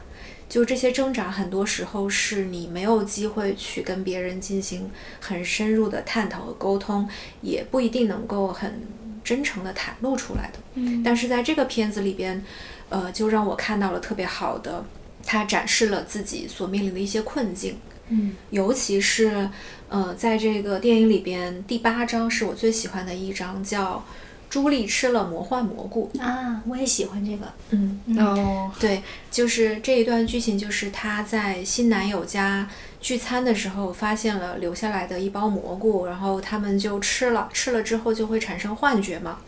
[0.48, 7.06] 就这些挣扎，很多时候是你没有机会去跟别人进行很深入的探讨和沟通，
[7.42, 8.80] 也不一定能够很
[9.28, 10.58] 真诚的袒露出来的。
[10.76, 12.42] 嗯但是在这个片子里边，
[12.88, 14.82] 呃，就让我看到了特别好的，
[15.26, 17.76] 他展示了自己所面临的一些困境。
[18.08, 19.46] 嗯尤其是，
[19.90, 24.02] 呃，在这个电影里边，第八章是我最喜欢的一章，叫
[24.48, 27.52] “朱莉吃了魔幻蘑菇啊，我也喜欢这个。”。
[27.68, 32.66] 嗯，哦，对，就是这一段剧情，就是她在新男友家
[33.00, 39.38] 聚餐的时候，发现了留下来的一包蘑菇，然后他们就吃了，吃了之后就会产生幻觉嘛。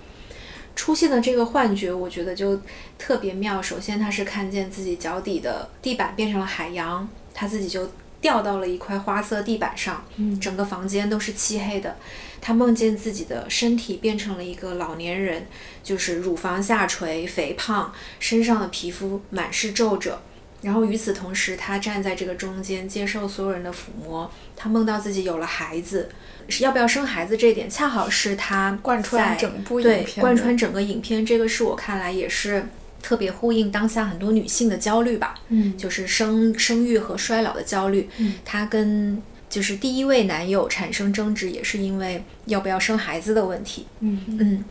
[0.76, 2.58] 出现的这个幻觉，我觉得就
[2.96, 3.60] 特别妙。
[3.60, 11.96] 首先，他是看见自己脚底的地板变成了海洋，他自己就掉到了一块花色地板上，嗯整个房间都是漆黑的。
[12.40, 15.46] 他梦见自己的身体变成了一个老年人，
[15.82, 20.22] 就是乳房下垂、肥胖，身上的皮肤满是皱褶。
[20.62, 24.30] 然后与此同时，她站在这个中间，接受所有人的抚摸。
[24.54, 26.10] 她梦到自己有了孩子，
[26.48, 31.24] 是要不要生孩子这一点，恰好是她贯穿整部影对片的贯穿整个影片。
[31.24, 32.66] 这个是我看来也是
[33.00, 38.10] 特别呼应当下很多女性的焦虑吧，嗯就是生生育和衰老的焦虑。
[38.18, 43.86] 嗯她跟就是第一位男友产生争执，也是因为要不要生孩子的问题。
[44.00, 44.64] 嗯嗯，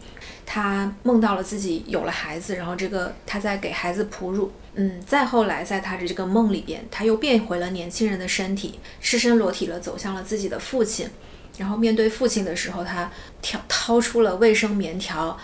[0.46, 4.52] 她梦到了自己有了孩子，然后这个她在给孩子哺乳。
[4.76, 11.10] 嗯，再后来，在他的这个梦里边，他又变回了年轻人的身体，赤身裸体了，走向了自己的父亲。
[11.58, 15.38] 然后面对父亲的时候，他挑掏出了卫生棉条，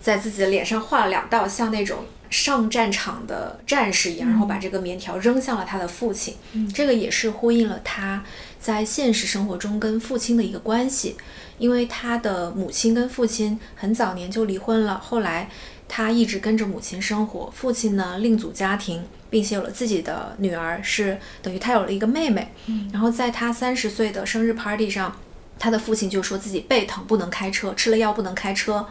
[0.00, 6.36] 在自己的脸上画了两道像那种上战场的战士一样，然后把这个棉条扔向了他的父亲。
[6.52, 8.22] 嗯这个也是呼应了他
[8.60, 11.16] 在现实生活中跟父亲的一个关系，
[11.58, 15.48] 因为他的母亲跟父亲很早年就离婚了，后来
[15.88, 22.52] 他一直跟着母亲生活，父亲呢另组家庭，并且有了自己的女儿，是等于他有了一个妹妹。
[22.92, 25.16] 然后在他三十岁的生日 party 上，
[25.58, 28.86] 他的父亲就说自己背疼不能开车，吃了药不能开车。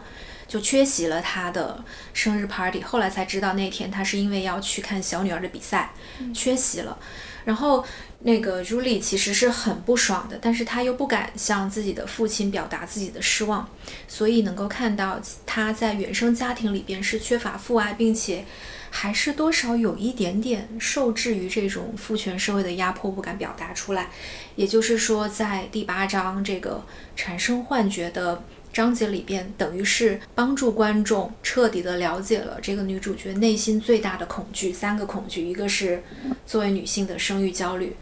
[0.46, 5.92] 就缺席了他的生日 party，后来才知道那天他是因为要去看小女儿的比赛，
[6.34, 6.96] 缺席了。
[7.46, 7.82] 然后
[8.26, 13.68] 那个 Julie 其实是很不爽的，但是她又不敢向自己的父亲表达自己的失望，
[14.08, 18.46] 所以能够看到他在原生家庭里边是缺乏父爱，并且
[18.88, 24.08] 还是多少有一点点受制于这种父权社会的压迫，不敢表达出来。
[24.56, 26.82] 也就是说，在第八章这个
[27.14, 28.42] 产生幻觉的。
[28.74, 36.02] 章节里边等于是帮助观众彻底的了解了这个女主角内心最大的恐惧，三个恐惧，一个是
[36.44, 37.94] 作为女性的生育焦虑，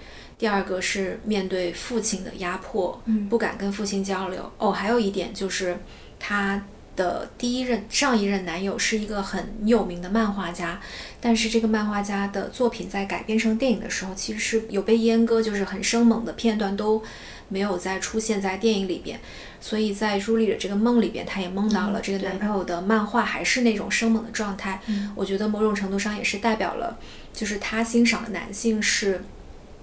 [0.42, 3.00] 第二个是面对父亲的压迫，
[3.30, 4.50] 不敢跟父亲交流。
[4.58, 5.78] 哦，还有一点就是
[6.18, 6.60] 她
[6.96, 10.80] 的第一任上一任男友是一个很有名的漫画家，
[11.20, 17.00] 但是这个漫画家的作品在改编成电影的时候，其实是有被阉割，就是很生猛的片段都
[17.46, 19.20] 没有再出现在电影里边。
[19.60, 24.80] 所以在朱莉的这个梦里边，她也梦到了这个男朋友的漫画还是那种生猛的状态。
[25.14, 26.98] 我觉得某种程度上也是代表了，
[27.32, 29.22] 就是她欣赏的男性是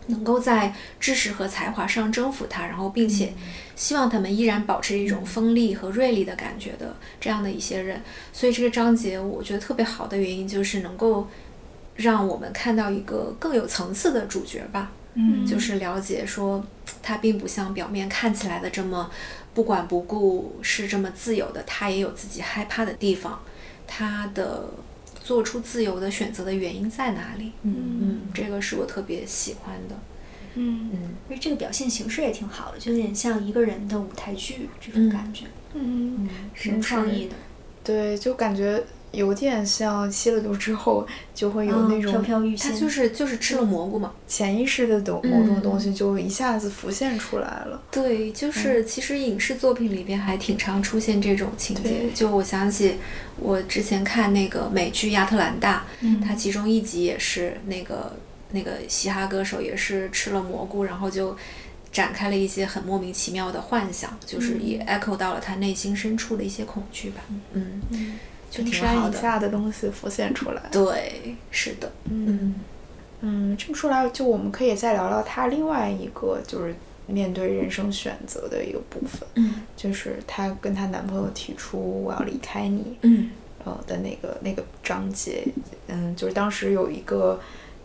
[0.09, 3.33] 能够在知识和才华上征服他，然后并且
[3.75, 8.01] 希望他们依然保持一种锋利和锐利的感觉的这样的一些人。
[8.33, 11.27] 所以这个章节我觉得特别好的原因就是能够
[11.95, 14.91] 让我们看到一个更有层次的主角吧。
[15.15, 16.63] 嗯就是了解说，
[17.01, 19.09] 他并不像表面看起来的这么
[19.53, 21.63] 不管不顾，是这么自由的。
[21.63, 23.41] 他也有自己害怕的地方，
[23.87, 24.69] 他的
[25.29, 27.51] 做出自由的选择的原因在哪里？
[27.61, 29.95] 嗯，这个是我特别喜欢的。
[30.55, 31.09] 嗯嗯。
[31.29, 37.35] 而这个表现形式也挺好的，就有点像一个人的舞台剧这种感觉，嗯，嗯，挺创意的，
[37.83, 44.13] 对，就感觉有点像吸了毒之后就会有嗯那种飘飘欲他仙，就是就是吃了蘑菇嘛。
[44.27, 47.81] 潜意识的某某种东西就一下子浮现出来了。
[47.91, 52.09] 对，就是其实影视作品里边还挺常出现这种情节。
[52.13, 52.95] 就我想起
[53.37, 58.15] 我之前看那个美剧《亚特兰大》，嗯它其中一集也是那个
[58.51, 61.35] 那个嘻哈歌手也是吃了蘑菇，然后就
[61.91, 67.21] 展开了一些很莫名其妙的幻想，就是也 echo 到了他内心深处的一些恐惧吧。
[67.53, 67.81] 嗯，
[68.49, 69.11] 就挺好的。
[69.11, 70.61] 山以下的东西浮现出来。
[70.71, 71.91] 对，是的。
[72.09, 72.55] 嗯
[73.21, 76.73] 嗯，这么说来，就我们可以再聊聊她另外一个就是
[77.05, 83.29] 面对人生选择的一个部分，嗯就是她跟她男朋友提出我要离开你，嗯
[83.65, 85.43] 呃的那个那个章节，
[85.87, 87.37] 嗯，就是当时有一个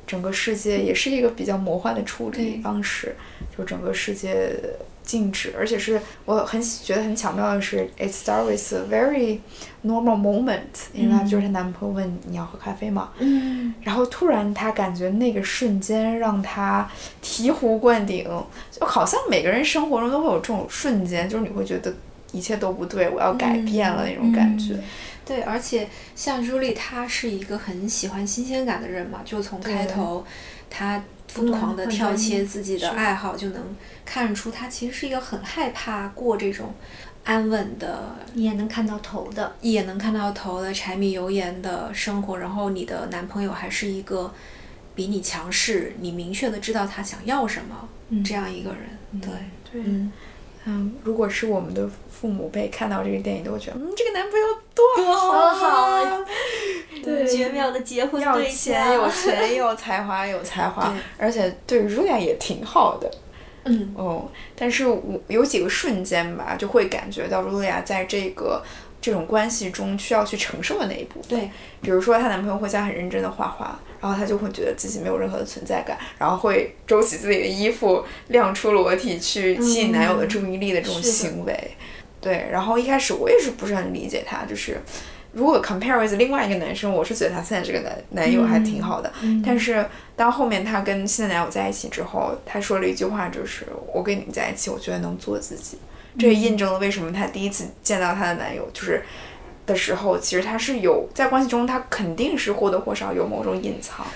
[0.07, 3.17] 整个世界也是一个比较魔幻的处理方式，
[3.59, 4.55] 就整个世界
[5.05, 9.39] 静止，而且是我很觉得很巧妙的是，it start with a very
[9.85, 10.61] normal moment，
[10.95, 13.11] 因为她就是她男朋友问你要喝咖啡吗？
[13.19, 16.91] 嗯然后突然她感觉那个瞬间让她
[17.23, 18.25] 醍醐灌顶，
[18.71, 21.95] 就好像每个人生活中都会有这种瞬间，就是你会觉得
[22.33, 24.75] 一切都不对，我要改变了那种感觉。
[25.27, 30.25] 对，而且像朱莉，她是一个很喜欢新鲜感的人嘛，就从开头，
[30.69, 33.63] 她疯狂的跳切自己的爱好，就能
[34.05, 36.75] 看出他其实是一个很害怕过这种
[37.25, 42.39] 安稳的、你也能看到头的，一眼能看到头的柴米油盐的生活。
[42.39, 44.33] 然后你的男朋友还是一个
[44.95, 47.89] 比你强势，你明确的知道他想要什么、
[48.25, 49.21] 这样一个人。
[49.21, 49.31] 对，
[49.73, 50.13] 对，嗯，
[50.67, 56.21] 嗯，如果是我们的父母辈看到这个电影，都会觉得，嗯，这个男朋友多好多好啊啊！
[57.03, 63.11] 对绝妙的结婚对要钱象，有钱 有才华有才华，而且对 Julia 也挺好的。
[63.65, 68.63] 嗯哦，但是我有几个瞬间吧，就会感觉到 Julia 在这个
[69.01, 71.29] 这种关系中需要去承受的那一部分。
[71.39, 71.51] 对，
[71.81, 81.71] 比如说她男朋友会在很认真的画画，然后她就会觉得自己没有任何的存在感，然后会收起自己的衣服，亮出裸体去吸引男友的注意力的这种行为。
[82.21, 84.81] 对，然后一开始我也是不是很理解她，就是
[85.35, 89.13] 如果 compare with 另外一个男生，我是觉得他现在这个男男友还挺好的。
[89.45, 95.77] 但是当后面他跟新的男友在一起之后，他说了一句话，就是我跟你在一起，我觉得能做自己。
[96.17, 99.03] 这也印证了为什么她第一次见到她的男友就是
[99.67, 104.07] 的时候，其实她是有在关系中，她肯定是或多或少有某种隐藏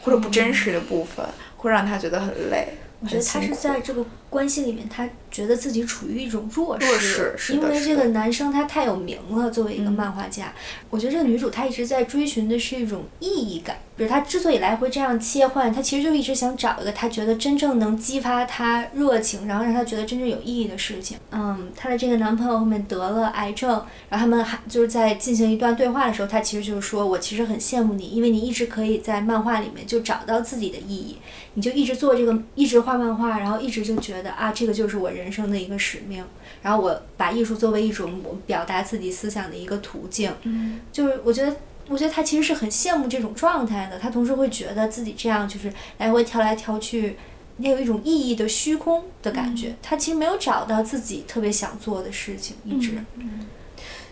[0.00, 1.26] 或者不真实的部分，
[1.56, 2.68] 会让她觉得很累。
[3.00, 10.52] 我觉得她是在这个关系里面，她觉得自己处于一种弱势，因为这个男生他太有名了，作为一个漫画家。
[10.90, 13.76] 我觉得这个女主她一直在追寻的是一种意义感。
[13.96, 21.18] 比如她之所以来回这样切换，她其实就一直想找一个她觉得真正能激发她热情，然后让她觉得真正有意义的事情。
[21.30, 23.70] 嗯，她的这个男朋友后面得了癌症，
[24.08, 31.18] 然后他们还就是在进行一段对话的时候，她其实就是说我其实很羡慕你，因为你一直可以在漫画里面就找到自己的意义，
[31.54, 36.24] 你就一直做这个，一直画漫画，然后一直就觉得啊，这个就是我人生的一个使命。
[36.62, 40.32] 然后我把艺术作为一种我表达自己思想的一个途径。
[40.42, 41.56] 嗯，就是我觉得。
[41.90, 47.16] 我觉得他其实是很羡慕这种状态的，他同时会觉得自己这样就是来回跳来跳去，
[47.56, 49.74] 也有一种意义的虚空的感觉。
[49.82, 53.02] 他其实没有找到自己特别想做的事情，一直。
[53.14, 53.46] 嗯，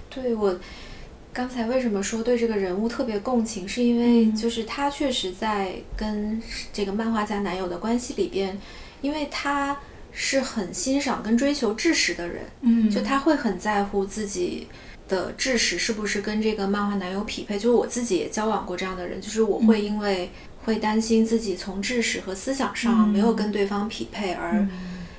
[0.09, 0.59] 对我
[1.35, 6.41] 刚才为什么说对这个人物特别共情，是因为就是他确实在跟
[6.73, 8.59] 这个漫画家男友的关系里边，
[9.03, 9.79] 因为他
[10.17, 14.67] 是很欣赏跟追求知识的人，嗯，就他会很在乎自己。
[15.09, 17.55] 的知识是不是跟这个漫画男友匹配？
[17.55, 20.29] 就是我自己也交往过这样的人，就是我会因为
[20.65, 24.67] 会担心自己从知识和思想上没有跟对方匹配而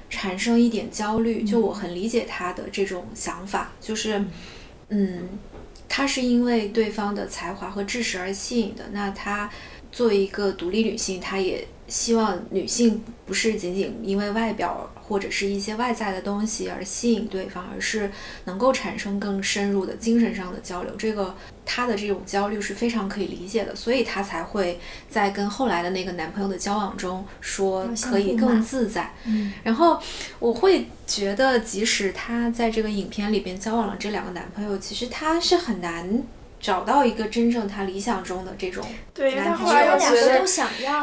[0.09, 1.43] 产生一点焦虑。
[1.43, 4.21] 就我很理解他的这种想法，就是
[4.89, 5.29] 嗯，
[5.87, 8.89] 他是因为对方的才华和知识而吸引的。
[8.91, 9.49] 那他
[9.89, 14.89] 作为一个独立女性，她也希望女性不是仅仅因为外表。
[15.07, 18.11] 或者是一些外在的东西而吸引对方，而是
[18.43, 20.93] 能够产生更深入的精神上的交流。
[20.97, 21.33] 这个
[21.65, 24.77] 她的这种焦虑是非常可以理解的，所以她才会
[25.09, 29.13] 在跟后来的那个男朋友的交往中说可以更自在。
[29.23, 29.97] 嗯，然后
[30.39, 36.21] 我会觉得，即使她在这个影片里边交往了这两个男朋友，其实她是很难。
[36.59, 38.85] 找到一个真正他理想中的这种
[39.15, 39.57] 男
[39.99, 40.45] 觉得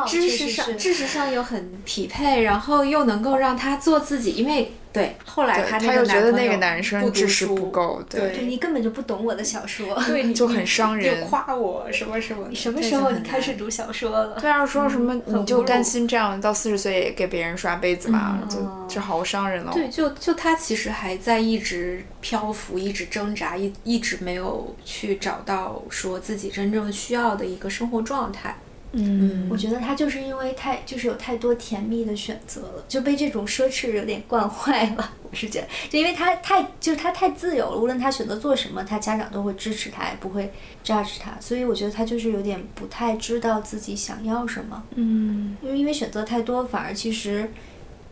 [0.06, 4.72] 知识上知识上又很匹配，然后又能够让他做自己，因为。
[4.94, 11.26] 对，后来他又觉得那个男生知识不够，对，你根本就不懂我的小说，对，你 就很伤人。
[11.26, 12.46] 夸我什么什么？
[12.48, 14.38] 你什么时候你开始读小说了？
[14.40, 18.38] 对啊，说什么你就甘心这样到四十岁给别人刷杯子嘛？
[18.48, 19.70] 就就好伤人哦。
[19.72, 28.56] 对，就就他其实还在一直漂浮，一直挣扎，一一直没有去找到说自己真正需要的一个生活状态。
[28.96, 35.12] 嗯，我觉得他就是因为太就是有太多甜蜜的选择了，就被这种奢侈有点惯坏了。
[35.22, 40.52] 我 是觉得，就因为他太就是他太自由了，无论他选择做什么，他家长都会支持他，也不会
[40.84, 41.36] judge 他。
[41.40, 44.82] 所以我觉得他就是有点不太知道自己想要什么。
[44.94, 47.50] 嗯，因为因为选择太多，反而其实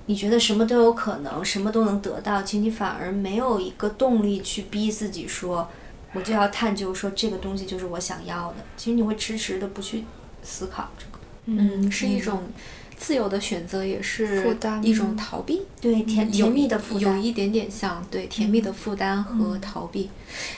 [0.07, 5.68] 你觉得什么都有可能，什么都能得到，其实你反而没有一个动力去逼自己说，
[6.12, 8.57] 我就要探究说这个东西就是我想要的。
[8.76, 10.05] 其实你会迟迟的不去。
[10.43, 12.51] 思考这个，嗯，是一种
[12.97, 15.62] 自由的选择，也是一种逃避。
[15.80, 20.11] 对，甜甜蜜的负担，有一点点像对甜蜜的负担和逃避。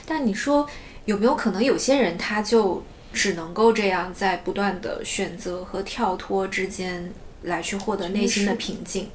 [0.05, 0.67] 但你说
[1.05, 2.83] 有没有可能，有些人他就
[3.13, 7.11] 只能够这样，在不断的选择和跳脱之间
[7.43, 9.09] 来去获得内心的平静？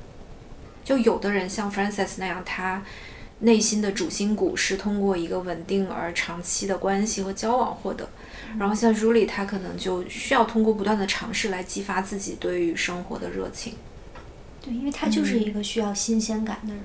[0.85, 2.83] 就有的人像 f r a n c i s 那样，他
[3.41, 8.09] 内心的主心骨是通过一个稳定而长期的关系和交往获得。
[8.59, 13.75] 然后像 Julie，她可能就需要通过不断的尝试来激发自己对于生活的热情。
[14.61, 16.83] 对，因为她就是一个需要新鲜感的人。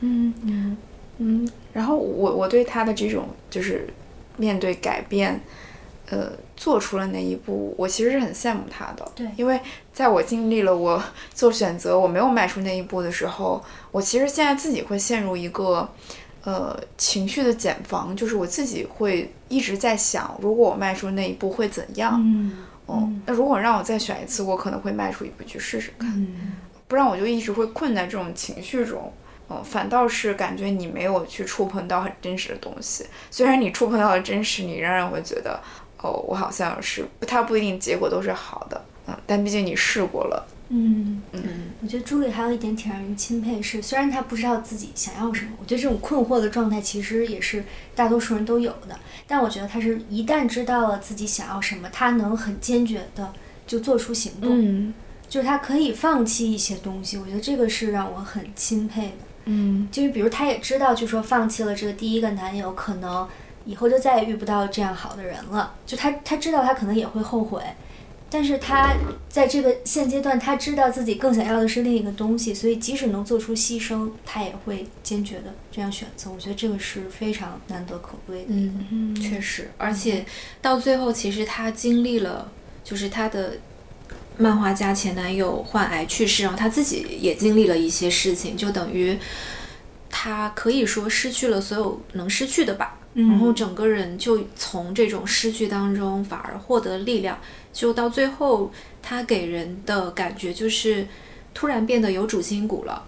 [0.00, 0.76] 嗯嗯
[1.18, 1.48] 嗯。
[1.72, 3.88] 然后我我对她的这种就是
[4.36, 5.40] 面对改变，
[6.10, 9.06] 呃，做出了那一步，我其实是很羡慕他的。
[9.14, 9.60] 对，因为
[9.92, 11.02] 在我经历了我
[11.34, 15.88] 做选择，我没有迈出那一步的时候，我其实现在自己会陷入一个。
[16.44, 22.22] 呃，情绪的茧房就是我自己会一直在想，如果我迈出那一步会怎样？
[22.86, 26.08] 嗯，那如果让我再选一次，我可能会迈出一步去试试看。
[26.14, 26.52] 嗯，
[26.86, 29.12] 不然我就一直会困在这种情绪中。
[29.50, 33.04] 嗯，反倒是感觉你没有去触碰到很真实的东西。
[33.28, 35.60] 虽然你触碰到了真实，你仍然会觉得，
[36.02, 38.84] 哦，我好像是，它不一定结果都是好的。
[39.06, 40.46] 嗯，但毕竟你试过了。
[40.68, 41.42] 嗯嗯，
[41.80, 48.98] 我觉得朱莉还有一点挺让人钦佩，是虽然她不知道自己想要什么，我觉得这种困惑的状态其实也是大多数人都有的。
[49.28, 53.32] 但我觉得她是一旦知道了自己想要什么，她能很坚决的
[53.64, 54.92] 就做出行动，嗯，
[55.28, 57.16] 就是她可以放弃一些东西。
[57.16, 59.14] 我觉得这个是让我很钦佩的。
[59.44, 63.28] 嗯，就是比如她也知道，就说放弃了这个第一个男友，可能
[63.66, 65.74] 以后就再也遇不到这样好的人了。
[65.84, 67.62] 就他他知道他可能也会后悔，
[68.30, 68.94] 但是他
[69.28, 76.30] 在这个现阶段，他知道自己更想要的是另一个东西，所以即使能做出牺牲，他也会坚决的这样选择。
[76.30, 78.46] 我觉得这个是非常难得可贵的。
[78.48, 80.24] 嗯，确实，而且
[80.62, 82.50] 到最后，其实他经历了，
[82.82, 83.52] 就是他的
[84.38, 89.18] 漫画家前男友患癌去世，然后他自己也经历了一些事情，就等于
[90.10, 92.98] 他可以说失去了所有能失去的吧。
[93.18, 97.38] 然后整个人就从这种失去当中反而获得力量，
[97.72, 101.06] 就到最后，他给人的感觉就是
[101.54, 103.02] 突然变得有主心骨了，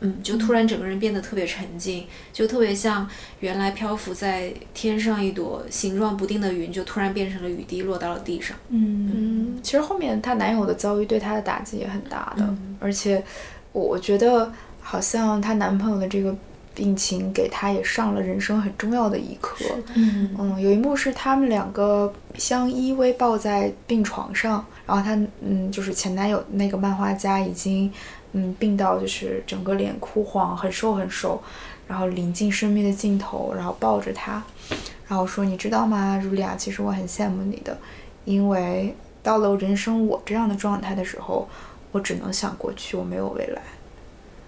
[0.00, 8.56] 嗯，就突然整个人变得特别沉静，就特别像原来漂浮在天上一朵形状不定的云，就突然变成了雨滴落到了地上。
[8.70, 13.22] 嗯嗯，其实后面她男友的遭遇对她的打击也很大的，而且
[13.70, 16.36] 我我觉得好像她男朋友的这个。
[16.74, 19.64] 病情给他也上了人生很重要的一课。
[19.94, 27.92] 嗯嗯，有一幕是他们两个相依偎抱在病床上，然后她嗯，就是前男友那个漫画家已经
[28.32, 31.40] 嗯病到就是整个脸枯黄，很瘦很瘦，
[31.86, 34.42] 然后临近生命的尽头，然后抱着她，
[35.06, 37.76] 然后说：“你知道吗，茱莉亚，其实我很羡慕你的，
[38.24, 41.48] 因为到了人生我这样的状态的时候，
[41.92, 43.62] 我只能想过去，我没有未来。”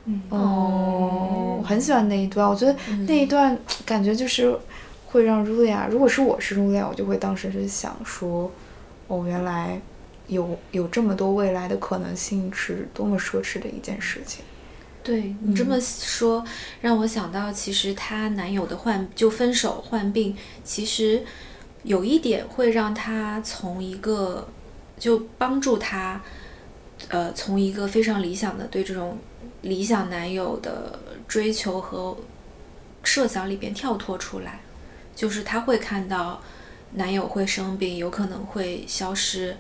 [0.08, 2.72] 嗯哦，我很喜欢那一段，我觉得
[3.08, 4.56] 那一段感觉就是
[5.06, 8.48] 会让茱莉亚，如果是我是茱莉亚，我就会当时就想说，
[9.08, 9.80] 哦，原来
[10.28, 14.44] 有有这么多未来的可能性，是多么奢侈的一件事情。
[15.02, 16.44] 对你这么说，
[16.80, 21.24] 让我想到，其实她男友的患就分手患病，其实
[21.82, 24.46] 有一点会让她从一个
[25.00, 26.22] 就帮助她，
[27.08, 29.18] 呃，从一个非常理想的对这种。
[29.66, 30.98] 理想男友的
[31.28, 32.16] 追求和
[33.02, 34.60] 设想里边跳脱出来，
[35.14, 36.42] 就是她会看到
[36.92, 39.56] 男友会生病，有可能会消失，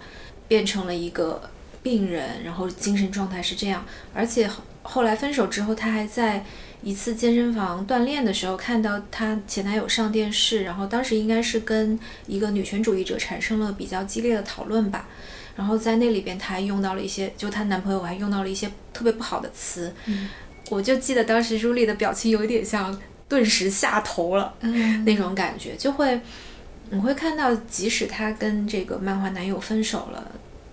[0.48, 1.50] 变成了一个
[1.82, 3.84] 病人，然后精神状态是这样。
[4.14, 4.50] 而且
[4.82, 6.44] 后来分手之后，她还在
[6.82, 15.08] 一次健身房锻炼的时候看到她前男友上电视，然后当时应该是跟一个女权主义者产生了比较激烈的讨论吧。
[15.56, 19.92] 然后在那里边，她还用到了一些，就她男朋友还用到了一些特别不好的词。
[20.04, 20.28] 嗯，
[20.70, 22.96] 我就记得当时朱莉的表情有一点像
[23.28, 26.20] 顿时下头了，嗯，那种感觉，就会
[26.90, 30.30] 你会看到，即使她跟这个漫画男友分手了，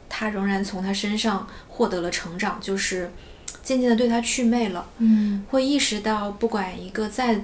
[0.10, 3.10] 她仍然从他身上获得了成长，就是
[3.64, 4.86] 渐渐的对他祛魅了。
[4.98, 7.42] 嗯，会意识到，不管一个在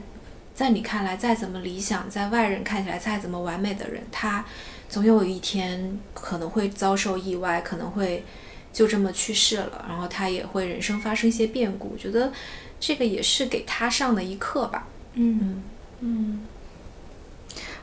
[0.60, 4.44] 在你看来再怎么理想，在外人看起来再怎么完美的人，他。
[4.90, 8.26] 总有一天可能会遭受意外，可能会
[8.74, 11.92] 就这么去世了，然后他也会人生发生一些变故。
[11.94, 12.30] 我觉得
[12.78, 14.86] 这个也是给他上的一课吧。
[15.14, 15.64] 嗯
[16.02, 16.46] 嗯。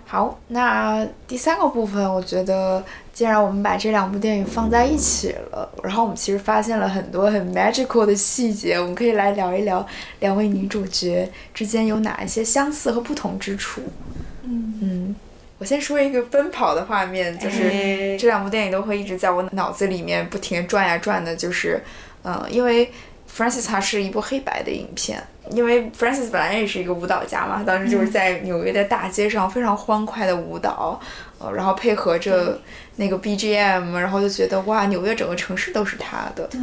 [0.04, 2.84] 好，那第三个部分，我觉得
[3.16, 9.86] 既然我们把这两部电影放在一起了，然后我们其实发现了很多很 magical 的细节，我们可以来聊一聊
[10.20, 13.80] 两位女主角之间有哪一些相似和不同之处。
[14.42, 15.16] 嗯嗯。
[15.56, 21.34] 我先说一个奔跑的画面，就是这两部电影都会一直在我脑子里面不停转呀转的。
[21.34, 21.82] 就是，
[22.22, 22.92] 嗯，因为
[23.36, 30.98] Francis 它是一部黑白的影片，因为 Francis 本来也是一个舞蹈家嘛，当时就是在纽约的大街上非常欢快的舞蹈，
[31.38, 32.58] 呃，然后配合着
[32.96, 36.60] 那个 BGM，然后就觉得哇，纽约整个城市都是他的，对，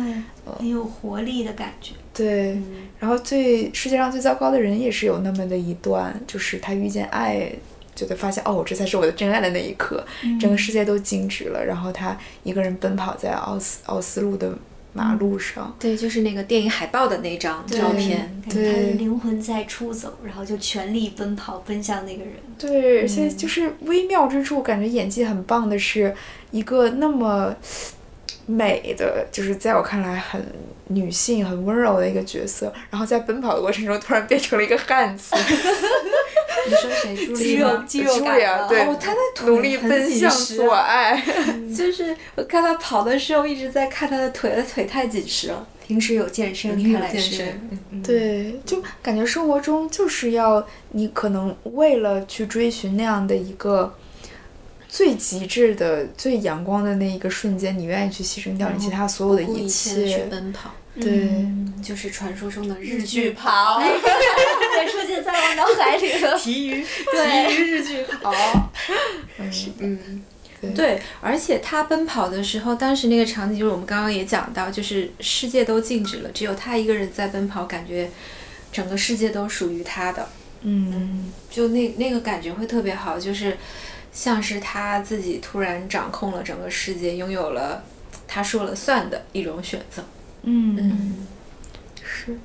[0.57, 1.93] 很有活力的感觉。
[2.13, 2.57] 对，
[2.99, 7.51] 然后最世界上最糟糕的人也是有那么的一段，就是他遇见爱。
[7.95, 10.03] 就得发现哦，这才是我的真爱的那一刻，
[10.41, 11.63] 整个世界都静止了。
[11.63, 14.51] 然后他一个人奔跑在奥斯奥斯陆的
[14.93, 22.35] 马路上，对，就是那个电影海报的那张照片，对，他的灵魂在出走，然后就全力奔跑奔向那个人。
[22.57, 26.15] 对，所以就是微妙之处，感觉演技很棒的是
[26.51, 27.55] 一个那么。
[28.45, 30.45] 美的，就是在我看来很
[30.87, 35.35] 女性、很温柔的一个角色，然后在奔跑的过程中突然变成了一个汉子。
[36.65, 37.33] 你说谁？
[37.33, 38.85] 肌肉肌肉感对，
[39.45, 41.21] 努力奔向所爱。
[41.75, 45.67] 就是我看他跑的时候一直在看他的腿，他腿太紧实了。
[45.85, 47.59] 平时有健身，看来是。
[48.01, 53.93] 对，就感觉生活中就是要你可能为了去追寻那样的一个。
[54.93, 60.69] 最极致的、最阳光的那一个瞬间，你愿意去牺牲掉你其他所有的一切去奔跑？
[61.01, 61.47] 对，
[61.81, 66.37] 就是传说中的日剧跑，也出现在我脑海里了。
[66.37, 68.31] 体育， 体育日剧跑。
[69.79, 70.23] 嗯，
[70.75, 78.11] 对，而且他奔跑的时候，当时那个场景就是我们刚刚也讲到，就是世界都静止了，只有他一个人在奔跑，感觉
[78.71, 80.29] 整个世界都属于他的。
[80.61, 83.57] 嗯就那那个感觉会特别好，就是
[84.13, 87.83] 像是他自己突然掌控了整个世界，拥有了
[88.27, 90.03] 他说了算的一种选择。
[90.43, 91.27] 嗯嗯，
[92.03, 92.37] 是，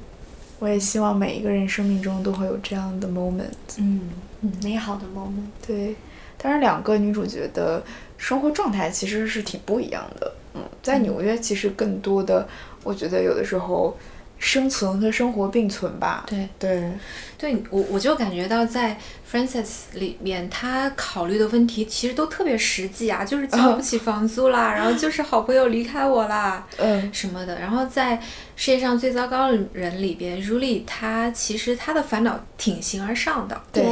[0.59, 3.77] 我也希望每一个人生命中都会有这样的 moment。
[3.77, 4.11] 嗯
[4.41, 5.49] 嗯，美好的 moment。
[5.67, 5.95] 对，
[6.39, 7.85] 当然两个女主角的
[8.17, 10.33] 生活状态其实是挺不一样的。
[10.55, 12.49] 嗯，在纽约其实更多的，
[12.83, 13.97] 我觉得有的时候
[14.39, 16.25] 生存和生活并存吧。
[16.27, 16.93] 对对，
[17.39, 18.99] 对我我就感觉到在
[19.31, 27.61] Francis 里面，他考虑的问题其实都特别实际啊， 就是交不起房租啦，然后就是好朋友离开我啦，嗯什么的。
[27.61, 28.17] 然后在
[28.57, 33.61] 世界上最糟糕的人里边，Julie 她其实她的烦恼挺形而上的。
[33.73, 33.85] 对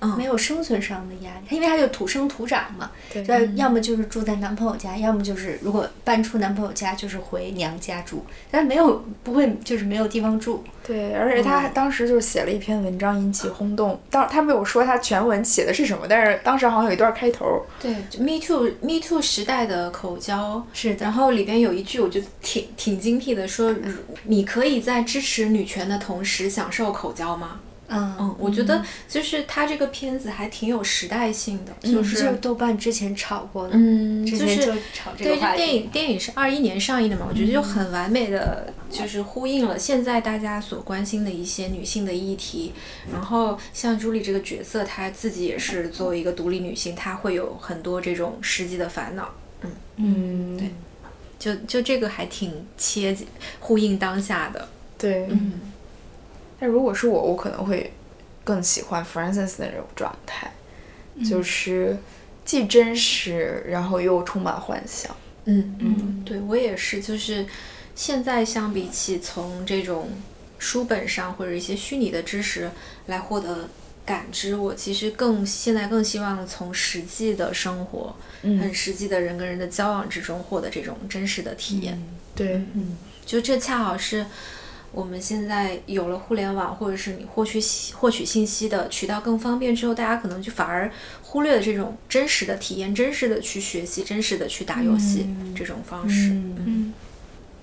[0.00, 10.64] 嗯没有生存上的压力，因为他就土生土长嘛，对要要么就是住在男朋友家，要么就是如果搬出男朋友家就是回娘家住，但没有不会就是没有地方住。
[10.82, 14.00] 对，而且他当时就是写了一篇文章引起轰动。
[14.10, 17.64] 当他没有说他全文写的是什么，但是当时好像有一段开头。
[17.80, 23.92] 对就，Me Too Me Too 时代的口交，是的然后里边有一句我觉得挺挺精辟的，说如
[24.24, 27.60] 你可以在支持女权的同时享受口交吗？
[27.90, 35.88] 嗯嗯，我觉得就是它这个片子还挺有时代性的，就就是就豆瓣之前炒过的，嗯，之前就是就炒这对，个话这电影。
[35.90, 42.72] 电影是二一年上映的嘛，我觉得就很完美的，就是呼应了现在大家所关心的一些女性的议题。
[43.12, 49.28] 然后像朱莉这个角色，她自己也是作为一个独立女性，她会有很多这种实际的烦恼。
[49.96, 50.70] 嗯，对
[51.38, 53.16] 就就这个还挺切
[53.58, 54.68] 呼应当下的。
[54.96, 55.26] 对。
[55.28, 55.52] 嗯
[56.60, 57.92] 但如果是我，我可能会
[58.44, 60.52] 更喜欢 Francis 的那种状态，
[61.28, 61.96] 就是
[62.44, 65.16] 既真实，然后又充满幻想。
[65.46, 67.46] 嗯嗯，对我也是，就是
[67.94, 70.10] 现在相比起从这种
[70.58, 72.70] 书本上或者一些虚拟的知识
[73.06, 73.68] 来获得
[74.04, 82.00] 感知，我其实更现在更希望从实际的生活、很实际的人跟人的交往之中获得这种真实的体验。
[82.34, 84.26] 对，嗯就这恰好是
[84.92, 87.60] 我们现在有了互联网，或者是你获取
[87.94, 90.90] 获取信息的渠道更方便之后，大家可能就反而
[91.22, 96.30] 忽略了这种真实的体验、真实的去学习、真实的去打游戏、这种方式。
[96.30, 96.92] 嗯。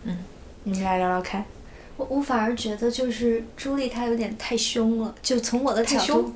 [0.04, 0.18] 嗯。
[0.64, 1.46] 你们来聊聊看。
[1.98, 6.34] 我我反而觉得就是朱莉她有点太凶了，就从我的角度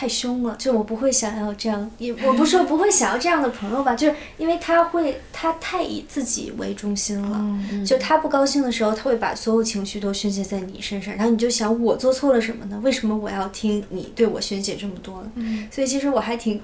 [0.00, 0.42] 太凶。
[0.44, 7.36] 了，就我不会想要这样，也我不是说不会想要这样的朋友吧，就是因为他会，他太以自己为中心了，
[7.70, 12.80] 嗯就他不高兴的时候，他会把所有情绪都宣泄在你身上，然后你就想我做错了什么呢？
[12.82, 15.68] 为什么我要听你对我宣泄这么多呢？
[15.70, 16.62] 所以其实我还挺。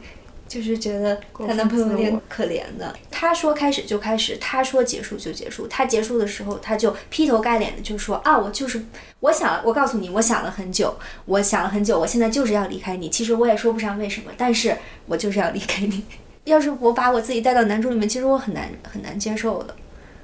[0.49, 2.94] 就是觉得她男朋友有点可怜的。
[3.11, 5.66] 他说开始就开始，他说结束就结束。
[5.66, 8.84] 他结束的时候，他就劈头盖脸的就说啊，我就是
[9.20, 13.09] 我想，我告诉你，我想了很久，我想了很久，我现在就是要离开你。
[13.09, 14.76] 其实我也说不上为什么，但是
[15.07, 16.05] 我就是要离开你。
[16.44, 19.74] 要是我把我自己带到男主里面，其实我很难很难接受的。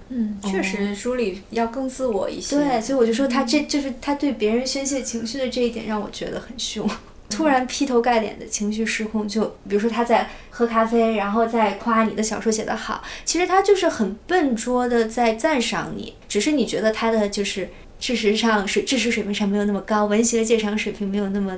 [0.08, 2.54] 嗯，确实，书里要更自我一些。
[2.56, 6.88] 对，所以我就说他这就是他对别人宣泄情绪的这一点，让我觉得很凶。
[7.32, 21.56] 突然劈头盖脸的情绪失控，就比如说他在喝咖啡，然后再夸你的小说写得好，其实他就是很笨拙的在赞赏你，只是你觉得他的就是事实上是知识水平上没有那么高，文学鉴赏水平没有那么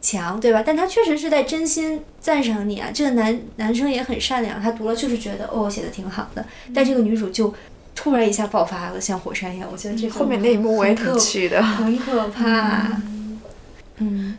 [0.00, 0.62] 强，对吧？
[0.64, 2.90] 但他确实是在真心赞赏你啊。
[2.92, 7.52] 这个男男生也很善良，他读了就是觉得哦写的挺好的，但这个女主就
[7.94, 9.68] 突然一下爆发了，像火山一样。
[9.72, 11.62] 我觉得这个后面那一幕我也挺气的。
[11.62, 12.92] 很可怕。
[13.02, 13.15] 嗯，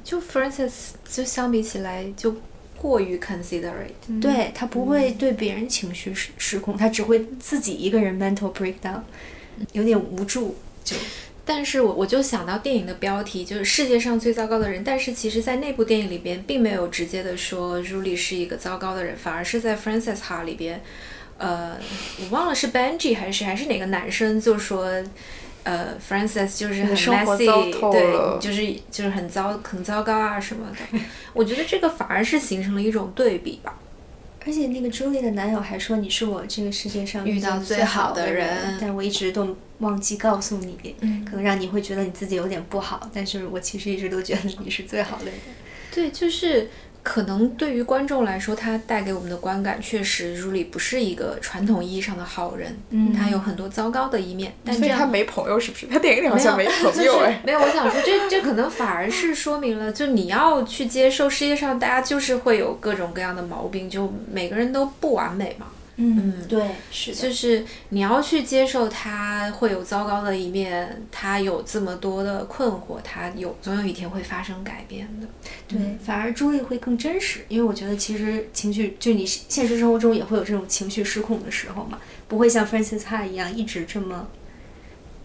[0.03, 0.71] 就 Francis
[1.09, 2.35] 就相比起来就
[2.77, 4.19] 过于 considerate。
[4.21, 9.01] 对他不会对别人情绪失失控，他只会自己一个人 mental breakdown，
[9.73, 10.55] 有点无助。
[10.83, 10.95] 就
[11.43, 20.81] 但是我我就想到电影的标题就是世界上最糟糕的人，但是其实，在那部电影里边，并没有直接的说 Julie 是一个糟糕的人，反而是在 Frances Ha 里边，
[21.37, 21.77] 呃，
[22.19, 24.91] 我忘了是 Benji 还是谁，还是哪个男生就说，
[25.67, 30.99] 呃，Francis 就是很 messy，对，就是就是很糟很糟糕啊什么的。
[31.33, 33.77] 我觉得这个反而是形成了一种对比吧。
[34.45, 45.33] 而且那个朱莉的男友还说你是我这个世界上遇到最最好好的的人但我一直都忘记告诉你，嗯可能让你会觉得你自己有点不好，但是我其实一直都觉得你是最好的人。
[45.91, 46.69] 对，就是
[47.07, 55.87] 可能对于观众来说，他带给我们的观感确实，朱莉不是一个传统意义上的好人，嗯，他有很多糟糕的一面，但这样所以他没朋友是不是？
[55.87, 57.41] 他电影里好像没朋友哎。
[57.45, 65.67] 没有，我想说，这这可能反而是说明了，就你要去接受世界上大家就是会有各种各样的毛病，就每个人都不完美嘛。
[65.99, 75.27] 嗯，对，是的，就是你要去接受他会有糟糕的一面，他有这么多的困惑，他有总有一天会发生改变的。
[75.67, 84.29] 对，反而朱莉会更真实，因为我觉得其实情绪，就你现实生活中也会有这种情绪失控的时候嘛，不会像 Francis Ha 一样一直这么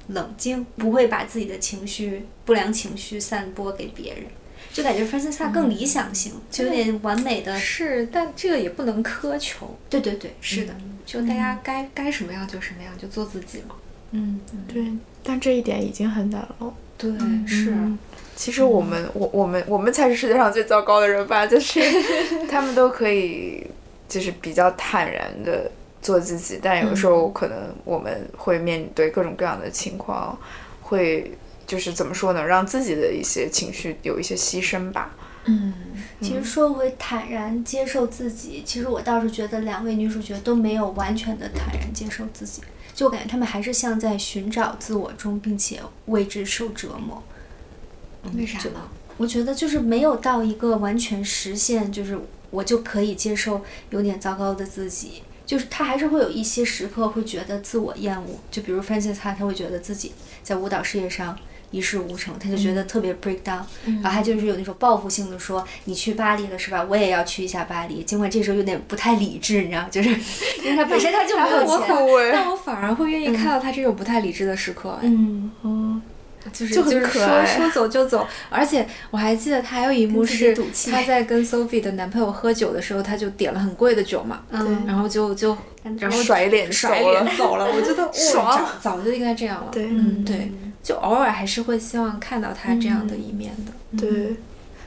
[0.09, 4.25] 冷静，不会把自己的情绪、不良情绪散播给别人。
[4.73, 7.55] 就感觉 Francis Ha 更理想型，就有点完美的。
[7.59, 9.77] 是，但这个也不能苛求。
[9.91, 13.75] 对对对，是的，就大家该该什么样就什么样，就做自己嘛。
[14.13, 14.83] 嗯，对。
[15.23, 16.75] 但这一点已经很难了。
[16.97, 17.11] 对，
[17.47, 17.77] 是。
[18.35, 21.47] 其实我们，我我们我们才是世界上最糟糕的人吧？
[21.47, 21.81] 就是
[22.51, 23.67] 他们都可以，
[24.09, 25.71] 就是比较坦然的
[26.01, 30.39] 做自己，但有时候可能我们会面对各种各样的情况，
[30.81, 31.31] 会。
[31.73, 32.45] 就是怎么说呢？
[32.45, 35.17] 让自己的一些情绪有一些牺牲吧。
[35.47, 35.73] 嗯，
[36.21, 42.61] 其实说回坦然接受自己，其实我倒是觉得两位女主角都没有完全的坦然接受自己，
[42.95, 47.23] 就我感觉她们还是像在寻找自我中，并且为之受折磨。
[48.37, 48.91] 为啥呢？
[49.17, 52.19] 我觉得就是没有到一个完全实现，就是
[52.51, 55.23] 我就可以接受有点糟糕的自己。
[55.47, 60.13] 就是她还是会有一些时刻会觉得自我厌恶，就比如 Frances，她她会觉得自己
[60.43, 61.39] 在舞蹈事业上。
[61.73, 66.87] 一事无成，他就觉得特别 break down，然后他就是有那种报复性的说：“你去巴黎了是吧？
[66.89, 74.99] 我也要去一下巴黎。”尽管这时候有点不太理智，你知道，就是因为他本身他就没有 钱，但我反而会愿意看到他这种不太理智的时刻。
[75.03, 76.03] 嗯嗯，
[76.53, 80.55] 就是就是说说走就走，而且我还记得他还有一幕是
[80.91, 84.43] 他在跟 Sophie 的男朋友喝酒的时候，他就点了很贵的酒嘛，
[84.87, 85.57] 然后就就
[85.99, 87.67] 然后甩脸甩脸走了。
[87.73, 89.71] 我觉得爽，早就应该这样了。
[89.73, 90.53] 对，嗯对。
[90.83, 93.99] 就偶尔还是会希望看到他这样的一面的。
[93.99, 94.37] 对，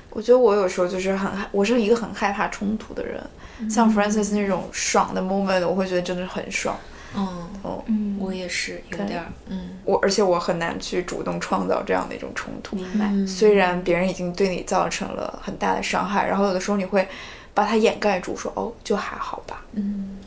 [0.09, 3.21] 我觉得我有时候就是很害，我是一个很害怕冲突的人。
[3.69, 6.77] 像 Francis 那种爽的 moment，我会觉得真的很爽。
[7.15, 7.47] 嗯
[7.87, 9.27] 嗯，我也是有点儿。
[9.47, 12.75] 嗯，我而且我很难去主动创造这样的一种冲突。
[12.75, 13.25] 明白。
[13.25, 17.07] 虽然别人已经对你造成了很大的伤害，然后有的时候你会
[17.53, 19.63] 把它掩盖住，说哦，就还好吧。
[19.71, 20.17] 嗯，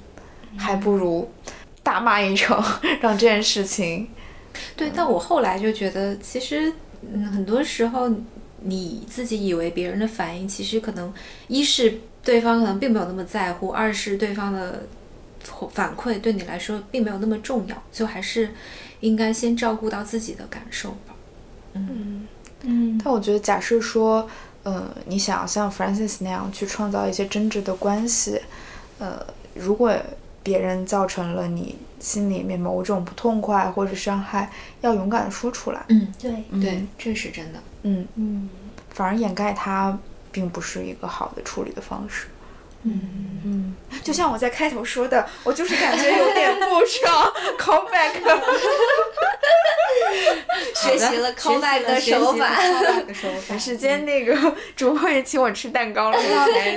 [0.56, 1.30] 还不如
[1.82, 2.64] 大骂一场，
[3.02, 4.08] 让这件事情。
[4.76, 8.11] 对，但我后来就觉得，其实，嗯，很多时候
[8.61, 11.12] 你自己以为别人的反应，其实可能
[11.46, 14.82] 一是对方可能并没有那么在乎，二是对方的
[15.72, 18.50] 反馈对你来说并没有那么重要，就还是
[19.00, 21.14] 应该先照顾到自己的感受吧。
[21.74, 22.26] 嗯
[22.62, 23.00] 嗯。
[23.02, 24.28] 但我觉得，假设说，
[24.64, 28.40] 呃，你想要像 Francis 那样去创造一些真挚的关系，
[28.98, 29.96] 呃，如果
[30.43, 31.76] 别人造成了你。
[32.01, 34.49] 心里面某种不痛快或者伤害，
[34.82, 35.84] 要勇敢的说出来。
[35.89, 36.30] 嗯，对
[36.61, 37.59] 对，这是真的。
[37.82, 38.49] 嗯嗯，
[38.91, 39.99] 反而掩盖它，
[40.30, 42.28] 并不是一个好的处理的方式。
[42.84, 43.01] 嗯
[43.45, 43.74] 嗯，
[44.05, 47.32] 就像我在开头说的，我就是感觉有点不爽。
[47.59, 48.12] Call back，
[50.74, 52.56] 学习了 call back 的手法。
[53.48, 54.36] 赶 时间那个
[54.76, 56.18] 主播也请我吃蛋糕了，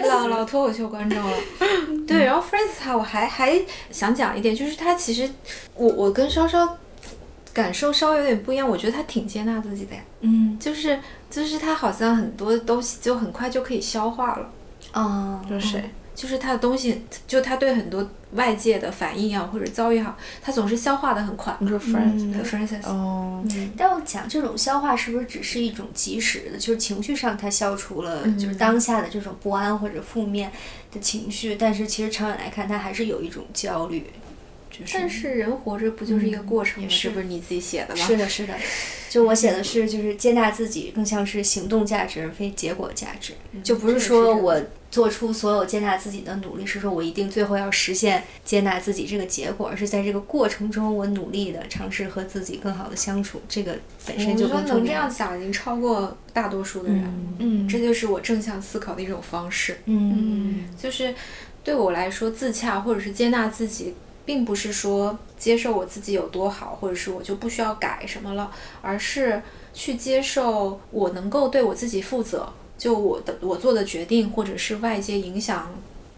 [0.08, 1.38] 老老脱口秀观众了。
[2.08, 3.60] 对，然后 Francis 我还还
[3.92, 5.30] 想讲一点，就是他其实
[5.76, 6.78] 我我跟稍稍
[7.54, 10.02] 感受稍微有点不一样，我觉得他挺接纳自己的呀。
[10.22, 14.50] 嗯，就是就是他好像很多东西就很快就可以消化了。
[14.94, 15.90] 哦，是谁？
[16.14, 21.56] 就是他的东西，就他对很多外界的反应啊，或者遭遇好，他总是消化的很快。
[21.60, 23.44] 你说 Francis，哦，
[23.78, 30.52] 但我讲这种消化是不是只是一种及时的，就是情绪上他消除了，就是当下的这种不安或者负面
[30.92, 34.06] 的情绪，但是其实长远来看，他还是有一种焦虑。
[34.94, 36.90] 但是人活着不就是一个过程吗？
[36.90, 38.06] 是不是你自己写的吗？
[38.06, 38.54] 是的，是的。
[39.10, 43.34] 就我写的是，就是接纳自己，更像是行动价值而非结果价值。
[43.62, 44.60] 就不是说我
[44.92, 53.42] 做出所有接纳自己的努力，是说我一定最后要实现接纳自己这个结果，而是在这个过程中，我努力的尝试和自己更好的相处。
[53.48, 53.76] 这个
[54.06, 57.36] 本身就更能这样想，已经超过大多数的人。
[57.40, 59.80] 嗯，这就是我正向思考的一种方式。
[59.86, 61.16] 嗯，就是
[61.64, 63.96] 对我来说，自洽或者是接纳自己。
[64.24, 69.42] 并不是说接受我自己有多好，或者是我就不需要改什么了，而是
[69.74, 72.48] 去接受我能够对我自己负责，
[72.82, 75.70] 就我的我做的决定，或者是外界影响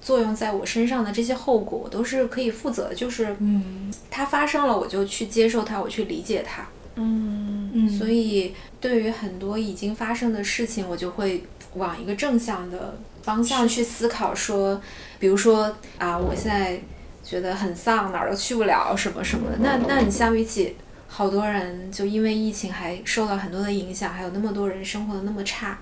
[0.01, 2.95] 作用在我身上的这些后果，我都是可以负责的。
[2.95, 6.65] 就是嗯，它发生了，我就去接受它，我去理解它。
[6.95, 7.89] 嗯嗯。
[7.89, 11.43] 所以对于很多已经发生的事情，我就会
[11.73, 14.33] 往一个正向的方向去思考。
[14.33, 14.81] 说，
[15.19, 16.79] 比如说啊，我现在。
[17.25, 19.57] 觉得很丧，哪儿都去不了，什么什么的。
[19.61, 20.75] 那那你相比起
[21.07, 25.79] 好多人，就因为疫情还受到很多的影响，还有那么多人生活的那么差，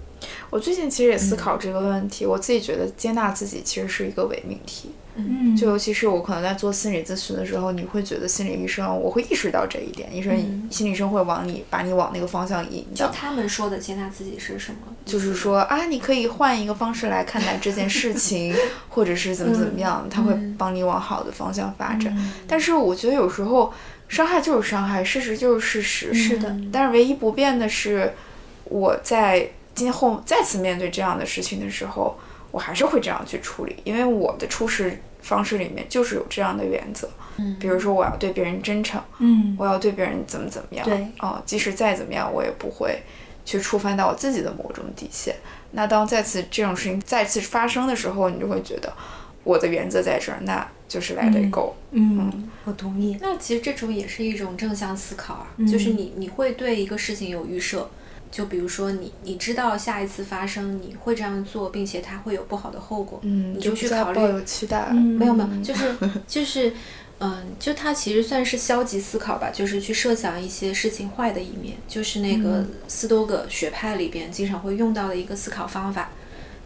[0.49, 4.91] 我最近其实也思考这个问题，我自己觉得接纳自己其实是一个伪命题。
[5.13, 10.33] 嗯，就尤其是我可能在做心理咨询的时候，你会觉得心理医生，我会意识到这一点，医生、
[10.71, 13.07] 心理医生会往你把你往那个方向引导。
[13.07, 14.77] 就他们说的接纳自己是什么？
[15.03, 18.55] 就是说啊，你可以换一个方式来看待这件事情，
[18.87, 22.17] 或者是怎么怎么样，他会帮你往好的方向发展。
[22.47, 23.73] 但是我觉得有时候
[24.07, 26.13] 伤害就是伤害，事实就是事实。
[26.13, 26.55] 是的。
[26.71, 28.13] 但是唯一不变的是，
[28.63, 29.51] 我在
[29.81, 32.17] 今后再次面对这样的事情的时候，
[32.51, 35.01] 我还是会这样去处理，因为我的处事。
[35.21, 37.07] 方式里面就是有这样的原则，
[37.37, 43.03] 嗯，比如说我要对别人真诚，嗯，我要对别人怎么怎么样，对，哦，即使再怎么样，我也不会
[43.45, 45.35] 去触犯到我自己的某种底线。
[45.73, 48.91] 那当再次这种事情再次发生的时候，你就会觉得
[49.43, 51.75] 我的原则在这儿，那就是 let it go。
[51.91, 53.15] 嗯，我同意。
[53.21, 57.87] 那其实这种也是一种正向思考啊，就是你你会对一个事情有预设。
[58.31, 64.15] 就比如说你，你知道下一次发生你会这样做，并且它会有不好的后果，嗯，你就去考虑。
[64.15, 66.73] 抱有期待，没有没有，就是 就是，
[67.19, 76.11] 嗯，就它其实算是消极思考吧，就是去设想一些事情坏的一面，就是那个斯多葛学派里边经常会用到的一个思考方法，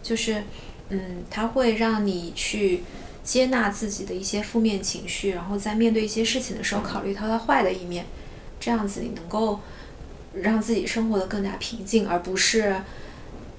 [0.04, 0.44] 就是
[0.90, 2.84] 嗯，它会让你去
[3.24, 8.06] 接纳自己的一些负面情绪，然后在面对一些事情的时候考虑它的坏的一面，
[8.60, 9.60] 这样子你能够。
[10.42, 12.76] 让自己生活的更加平静，而不是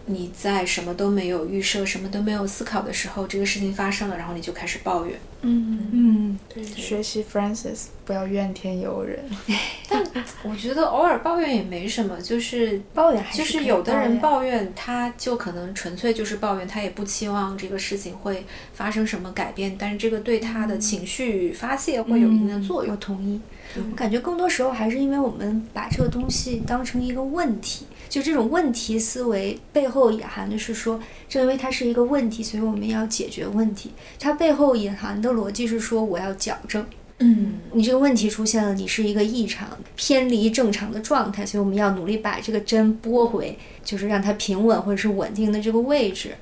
[0.07, 5.19] 你在什么都没有预设、什么都没有思考的时候，这个事情发生了，然后你就开始抱怨。
[5.43, 9.25] 嗯嗯，对，学习 Francis，不要怨天尤人。
[9.89, 10.05] 但
[10.43, 22.93] 我觉得偶尔抱怨也没什么，就是抱怨还是，就是有的人抱怨，他就可能纯粹就是抱怨，他也不期望这个事情会发生什么改变，但是这个对他的情绪发泄会有一定的作用。
[22.93, 23.41] 我同意。
[23.77, 33.91] 我感觉更多时候还是因为我们把这个东西当成一个问题，就这种问题思维背后隐含的是说，正因为它是一个问题，所以我们要解决问题。
[34.19, 36.85] 它背后隐含的逻辑是说，我要矫正。
[37.19, 46.35] 嗯，你这个问题出现了，你是一个异常，偏离正常的状态，所以我们要努力把这个针拨回，就是让它平稳或者是稳定的这个位置。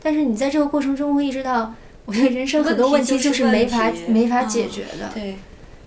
[0.00, 5.10] 但是你在这个过程中会意识到，我觉得人生很多问题就是没法没法解决的。
[5.12, 5.36] 对。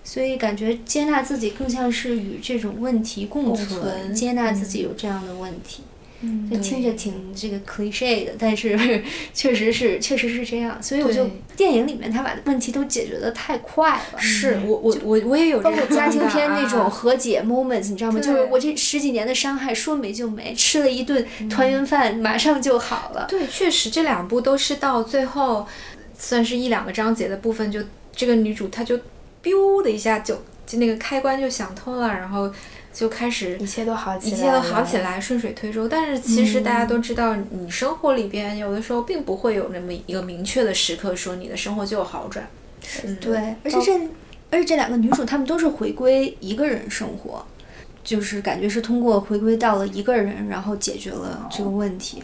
[0.04, 5.82] 所以感觉接纳自己更像是与这种问题共存，接纳自己有这样的问题。
[6.20, 9.02] 嗯，就听着挺这个 cliche 的，但是
[9.34, 10.80] 确实是确实是这样。
[10.82, 14.18] 所以我就电影里面他把问题都解决的太快了。
[14.18, 18.20] 是我我我我也有包括家庭片那种和解 moments，你知道吗？
[18.20, 23.26] 就是我这十几年的伤害说没就没，吃了一顿团圆饭马上就好了。
[23.28, 25.66] 对，确实这两部都是到最后
[26.18, 27.80] 算是一两个章节的部分，就
[28.14, 28.98] 这个女主她就。
[29.44, 32.50] Biu 的一下就就那个开关就想通了，然后
[32.92, 35.86] 就开始一切都好起来，一切都好起来，顺水推舟。
[35.86, 42.48] 但是其实大家都知道，你生活里边有的时候并不会有那么一个明确的时刻，说你的生活就有好转。
[43.20, 44.08] 对，而且这
[44.50, 47.44] 而且这两个女主她们都是回归一个人生活，
[48.02, 52.22] 就是感觉是通过回归到了一个人，然后解决了这个问题。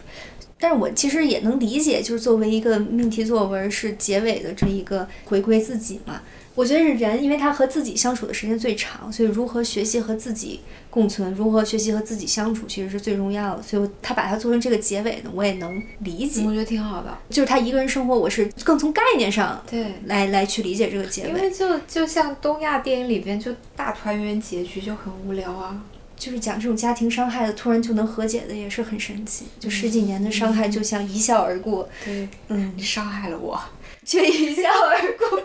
[0.59, 6.21] 但是我其实也能理解，就是作为一个命题作文是结尾的这一个回归自己嘛。
[6.53, 13.63] 我觉得是人，因为他和自己相处的时间最长，所以如何学习和自己共存，如何学习和自己相处，其实是最重要的。
[13.63, 16.43] 所以他把它做成这个结尾呢，我也能理解。
[16.45, 21.29] 我觉得挺好的，就是他一个人生活，我是更从概念上对来来去理解这个结尾。
[21.29, 25.81] 因为就就像东亚电影里边，就大团圆结局就很无聊啊。
[26.17, 29.45] 就是讲这种家庭伤害的，突然就能和解的，也是很神奇。
[29.59, 31.89] 就十几年的伤害，就像一笑而过。
[32.05, 33.59] 对，嗯，你伤害了我。
[34.05, 35.41] 却一笑而过，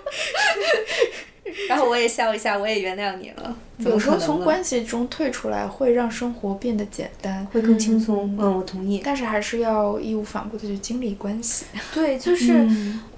[1.69, 3.57] 然后我也笑一下，我也原谅你了。
[3.79, 8.35] 有时候从关系中退出来，会让生活变得简单，会更轻松。
[8.39, 9.03] 嗯，我同意。
[9.05, 11.67] 但是还是要义无反顾的去经历关系。
[11.93, 12.67] 对，就是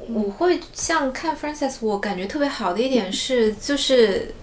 [0.09, 4.27] 我会像看 Frances，我感觉特别好的一点是，就是。
[4.29, 4.35] 嗯，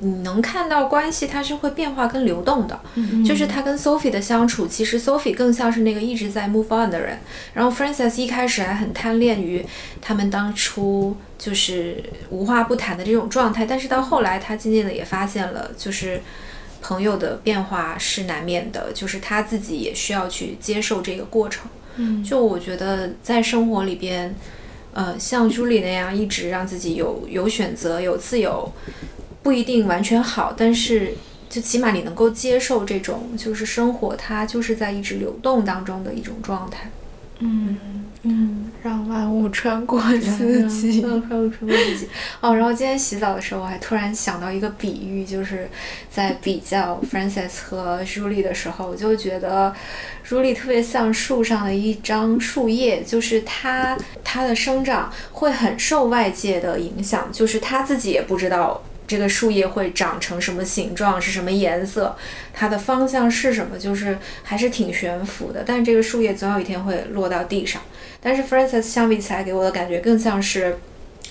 [0.00, 2.78] 你能看到关系它是会变化跟流动的，
[3.26, 7.18] 就是他跟 Sophie 的相处，其实 Sophie 更像是那个一直在 move on 的人，
[7.54, 9.64] 然后 Frances 一开始还很贪恋于
[10.02, 16.20] 他们当初就是无话不谈的这种状态，但是到后来他渐渐的也发现了，就是
[16.82, 21.70] 朋友的变化是难免的，就是他自己也需要去接受这个过程。
[21.96, 24.34] 嗯，就我觉得在生活里边，
[24.92, 28.70] 呃，像朱莉那样一直让自己有有选择、有自由。
[29.44, 31.14] 不一定完全好，但是
[31.48, 36.90] 就起码你能够接受这种，就是生活它就是在一直流动当中的一种状态。
[37.40, 37.76] 嗯
[38.22, 41.02] 嗯，让万物穿过自己。
[41.02, 42.08] 让万物穿过自己。
[42.40, 45.68] 哦，然后今天洗澡的时候，我还突然想到一个比喻，就是
[46.08, 49.74] 在比较 Frances 和 Julie 的时候，我就觉得
[50.26, 58.82] Julie 特别像树上的一张树叶，就是它它的生长会很受外界的影响，就是它自己也不知道。
[59.06, 62.16] 这个树叶会长成什么形状，是什么颜色，
[62.52, 65.62] 它的方向是什么，就是还是挺悬浮的。
[65.66, 67.82] 但是这个树叶总有一天会落到地上。
[68.20, 70.78] 但是 Frances 相比起来，给我的感觉更像是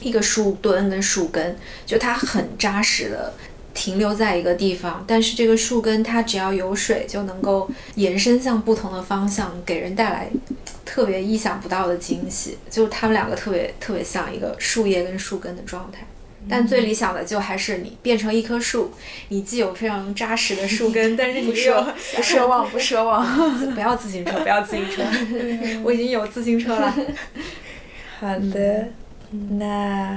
[0.02, 3.34] 一个树墩跟树根，就它很扎实的
[3.74, 5.04] 停留在一个地方。
[5.08, 10.30] 但是这个树根它只要有水，就能够延伸向不同的方向，给人带来
[10.86, 12.60] 特别意想不到的惊喜。
[12.70, 16.06] 就它们两个特别特别像一个树叶跟树根的状态。
[16.50, 18.92] 但最理想的就还是你变成一棵树，
[19.30, 21.82] 你既有非常扎实的树根，但是 你又
[22.16, 25.04] 不奢望，不奢望，不要自行车，不要自行车，
[25.84, 26.96] 我已经有自行车了。
[28.20, 28.88] 好的，
[29.58, 30.16] 那。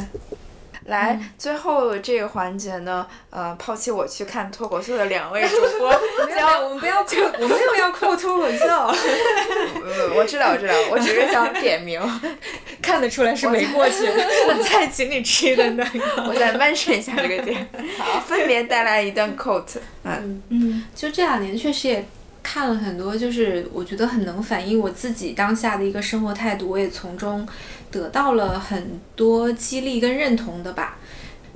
[0.87, 5.91] 来，最后这个环节呢，呃，抛弃我去看脱口秀的两位主播，
[6.39, 8.67] 要我们不要扣，我没有要扣脱口秀。
[10.15, 12.01] 我知道，我知道，我只是想点名，
[12.81, 14.07] 看得出来是没过去。
[14.07, 17.67] 我再请你吃一顿蛋糕，我再 mention 一下这个点。
[17.99, 19.79] 好，分别带来一段 quote。
[20.05, 22.07] 嗯嗯，就这两年确实也
[22.45, 27.47] 看了很多，就是我觉得很能反映我自己当下的一个生活态度，我也从中。
[27.91, 30.99] 得到了很多激励跟认同的吧，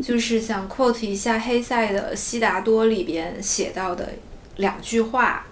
[0.02, 4.10] 就是想 quote 一下黑塞的《悉达多》里边写到的
[4.56, 5.46] 两句话，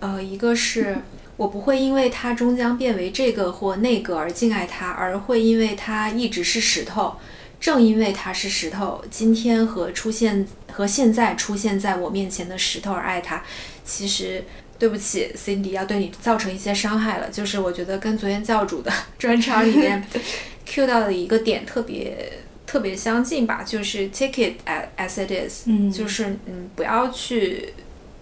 [0.00, 0.96] 呃，一个是
[1.36, 7.16] 我不会因为它终将变为这个或那个而敬爱它，而会因为它一直是石头，
[7.58, 13.42] 正因为它是石头，今天和出现和现在出现在我面前的石头而爱它。
[13.84, 14.44] 其实。
[14.84, 17.30] 对不起，Cindy，要对你造成一些伤害了。
[17.30, 20.06] 就是我觉得跟昨天教主的 专场里面
[20.66, 24.56] Q 到的一个点特别特别相近吧，就是 take it
[24.98, 27.72] as it is，就是嗯，不要去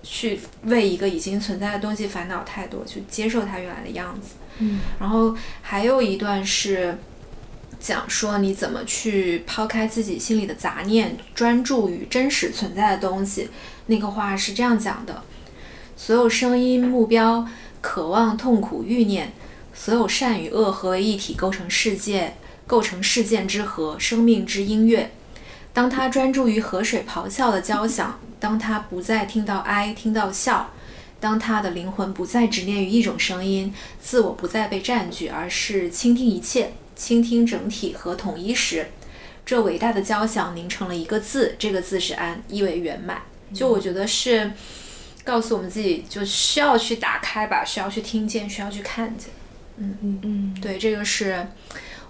[0.04, 4.34] 去为一个已经存在的东西烦恼太多，去接受它原来的样子。
[4.58, 6.96] 嗯，然后还有一段是
[7.80, 13.48] 讲说你怎么去抛开自己心里的杂念，专注于真实存在的东西。
[13.86, 15.24] 那个话是这样讲的。
[16.04, 17.46] 所有声音、目标、
[17.80, 19.32] 渴望、痛苦、欲念，
[19.72, 22.34] 所有善与恶合为一体，构成世界，
[22.66, 25.12] 构成事件之和，生命之音乐。
[25.72, 30.72] 当他专注于河水咆哮的交响，当他不再听到哀，听到笑，
[31.20, 33.72] 当他的灵魂不再执念于一种声音，
[34.02, 38.88] 自我不再被占据，而是倾听一切，倾听整体和统一时，
[39.46, 43.22] 这伟大的交响凝成了一个字，这个字是安，意为圆满。
[43.54, 44.50] 就我觉得是。
[45.24, 49.30] 告诉我们自己，就需要去打开吧，需要去听见，需要去看见。
[49.76, 51.46] 嗯嗯嗯，对，这个是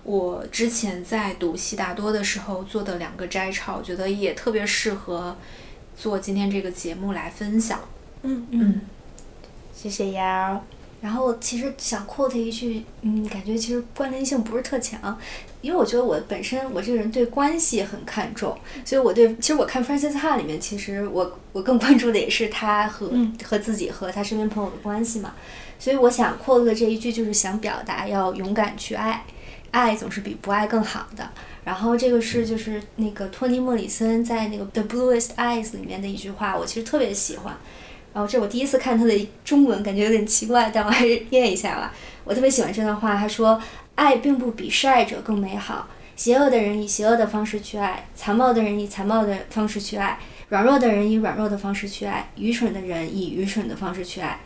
[0.03, 5.37] 我之前在读悉达多的时候做的两个摘抄，我觉得也特别适合
[5.97, 7.81] 做今天这个节目来分享。
[8.23, 8.81] 嗯嗯，
[9.75, 10.65] 谢谢瑶。
[11.03, 15.19] 然后其实想 quote 一句，嗯，感觉其实关联性不是特强，
[15.61, 23.11] 因为我觉得我本身我这个人对关系很看重，所以我对其实我看 Francis Ha 里面，其实我我更关注的也是他和
[23.43, 25.35] 和自己和他身边朋友的关系嘛，
[25.77, 29.25] 所以我想 quote 的这一句就是想表达要勇敢去爱，
[29.73, 31.29] 爱总是比不爱更好的。
[31.65, 37.57] 然后这个是就是那个托尼莫里森在那个 The Bluest Eyes 里面的一句话，我其实特别喜欢。
[38.13, 41.95] 然后这我第一次看他的中文，感觉有点奇怪，但我还是念一下吧。
[42.25, 43.61] 我特别喜欢这段话，他说
[43.97, 45.89] ：“爱并不比示爱者更美好。
[46.15, 50.19] 邪恶的人以邪恶的方式去爱，残暴的人以残暴的方式去爱，
[50.51, 54.39] 软弱的人以软弱的方式去爱，愚蠢的人以愚蠢的方式去爱。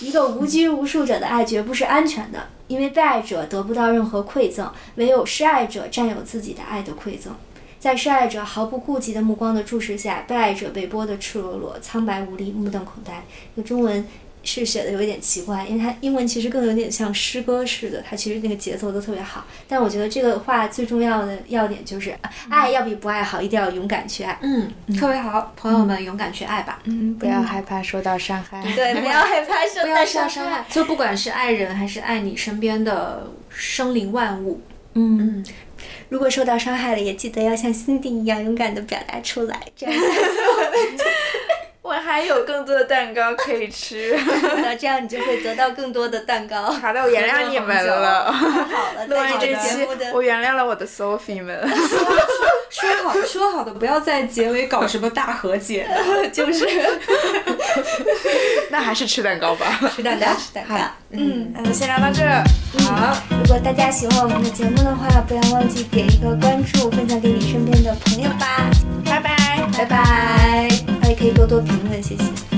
[0.00, 7.34] 一个无拘无束者的爱绝不是安全的，因为被爱者得不到任何馈赠，唯有施爱者占有自己的爱的馈赠。”
[7.82, 13.24] 在施爱者毫不顾及的目光的注视下，被爱者被剥得赤裸裸、苍白无力、目瞪口呆。
[13.56, 14.06] 那中文
[14.44, 19.44] 是写的有一点奇怪，因为它英文其实更有点像诗歌似的，它其实那个节奏都特别好。
[19.66, 22.16] 但我觉得这个话最重要的要点就是，
[22.48, 24.38] 爱要比不爱好，一定要勇敢去爱。
[24.42, 26.78] 嗯，特别好，朋友们勇敢去爱吧。
[26.84, 28.62] 嗯，不要害怕受到伤害。
[28.76, 30.64] 对， 不要害怕受到伤害。
[30.70, 34.60] 就不管是爱人还是爱你身边的生灵万物。
[34.94, 35.44] 嗯。
[36.12, 39.94] 如果受到伤害了，也记得要像辛迪一样勇敢的表达出来，这样
[41.92, 44.18] 我还有更多的蛋糕可以吃。
[44.62, 46.62] 那这样你就会得到更多的蛋糕。
[46.72, 48.32] 好的，我原谅你们了。
[48.32, 51.60] 好了，录完这期，我原谅了我的 Sophie 们。
[52.70, 55.86] 说好说好的，不要在结尾搞什么大和解，
[56.32, 56.66] 就是
[58.70, 59.78] 那还是吃蛋糕吧。
[59.94, 60.74] 吃蛋糕，吃蛋糕。
[61.10, 62.22] 嗯，那就先聊到这。
[62.84, 68.70] 好，如果大家喜欢我们的节目的话，不要忘记点一个关注，分享给你身边的朋友吧。
[69.04, 70.68] 拜拜，拜拜，
[71.52, 72.51] 多评论，谢谢。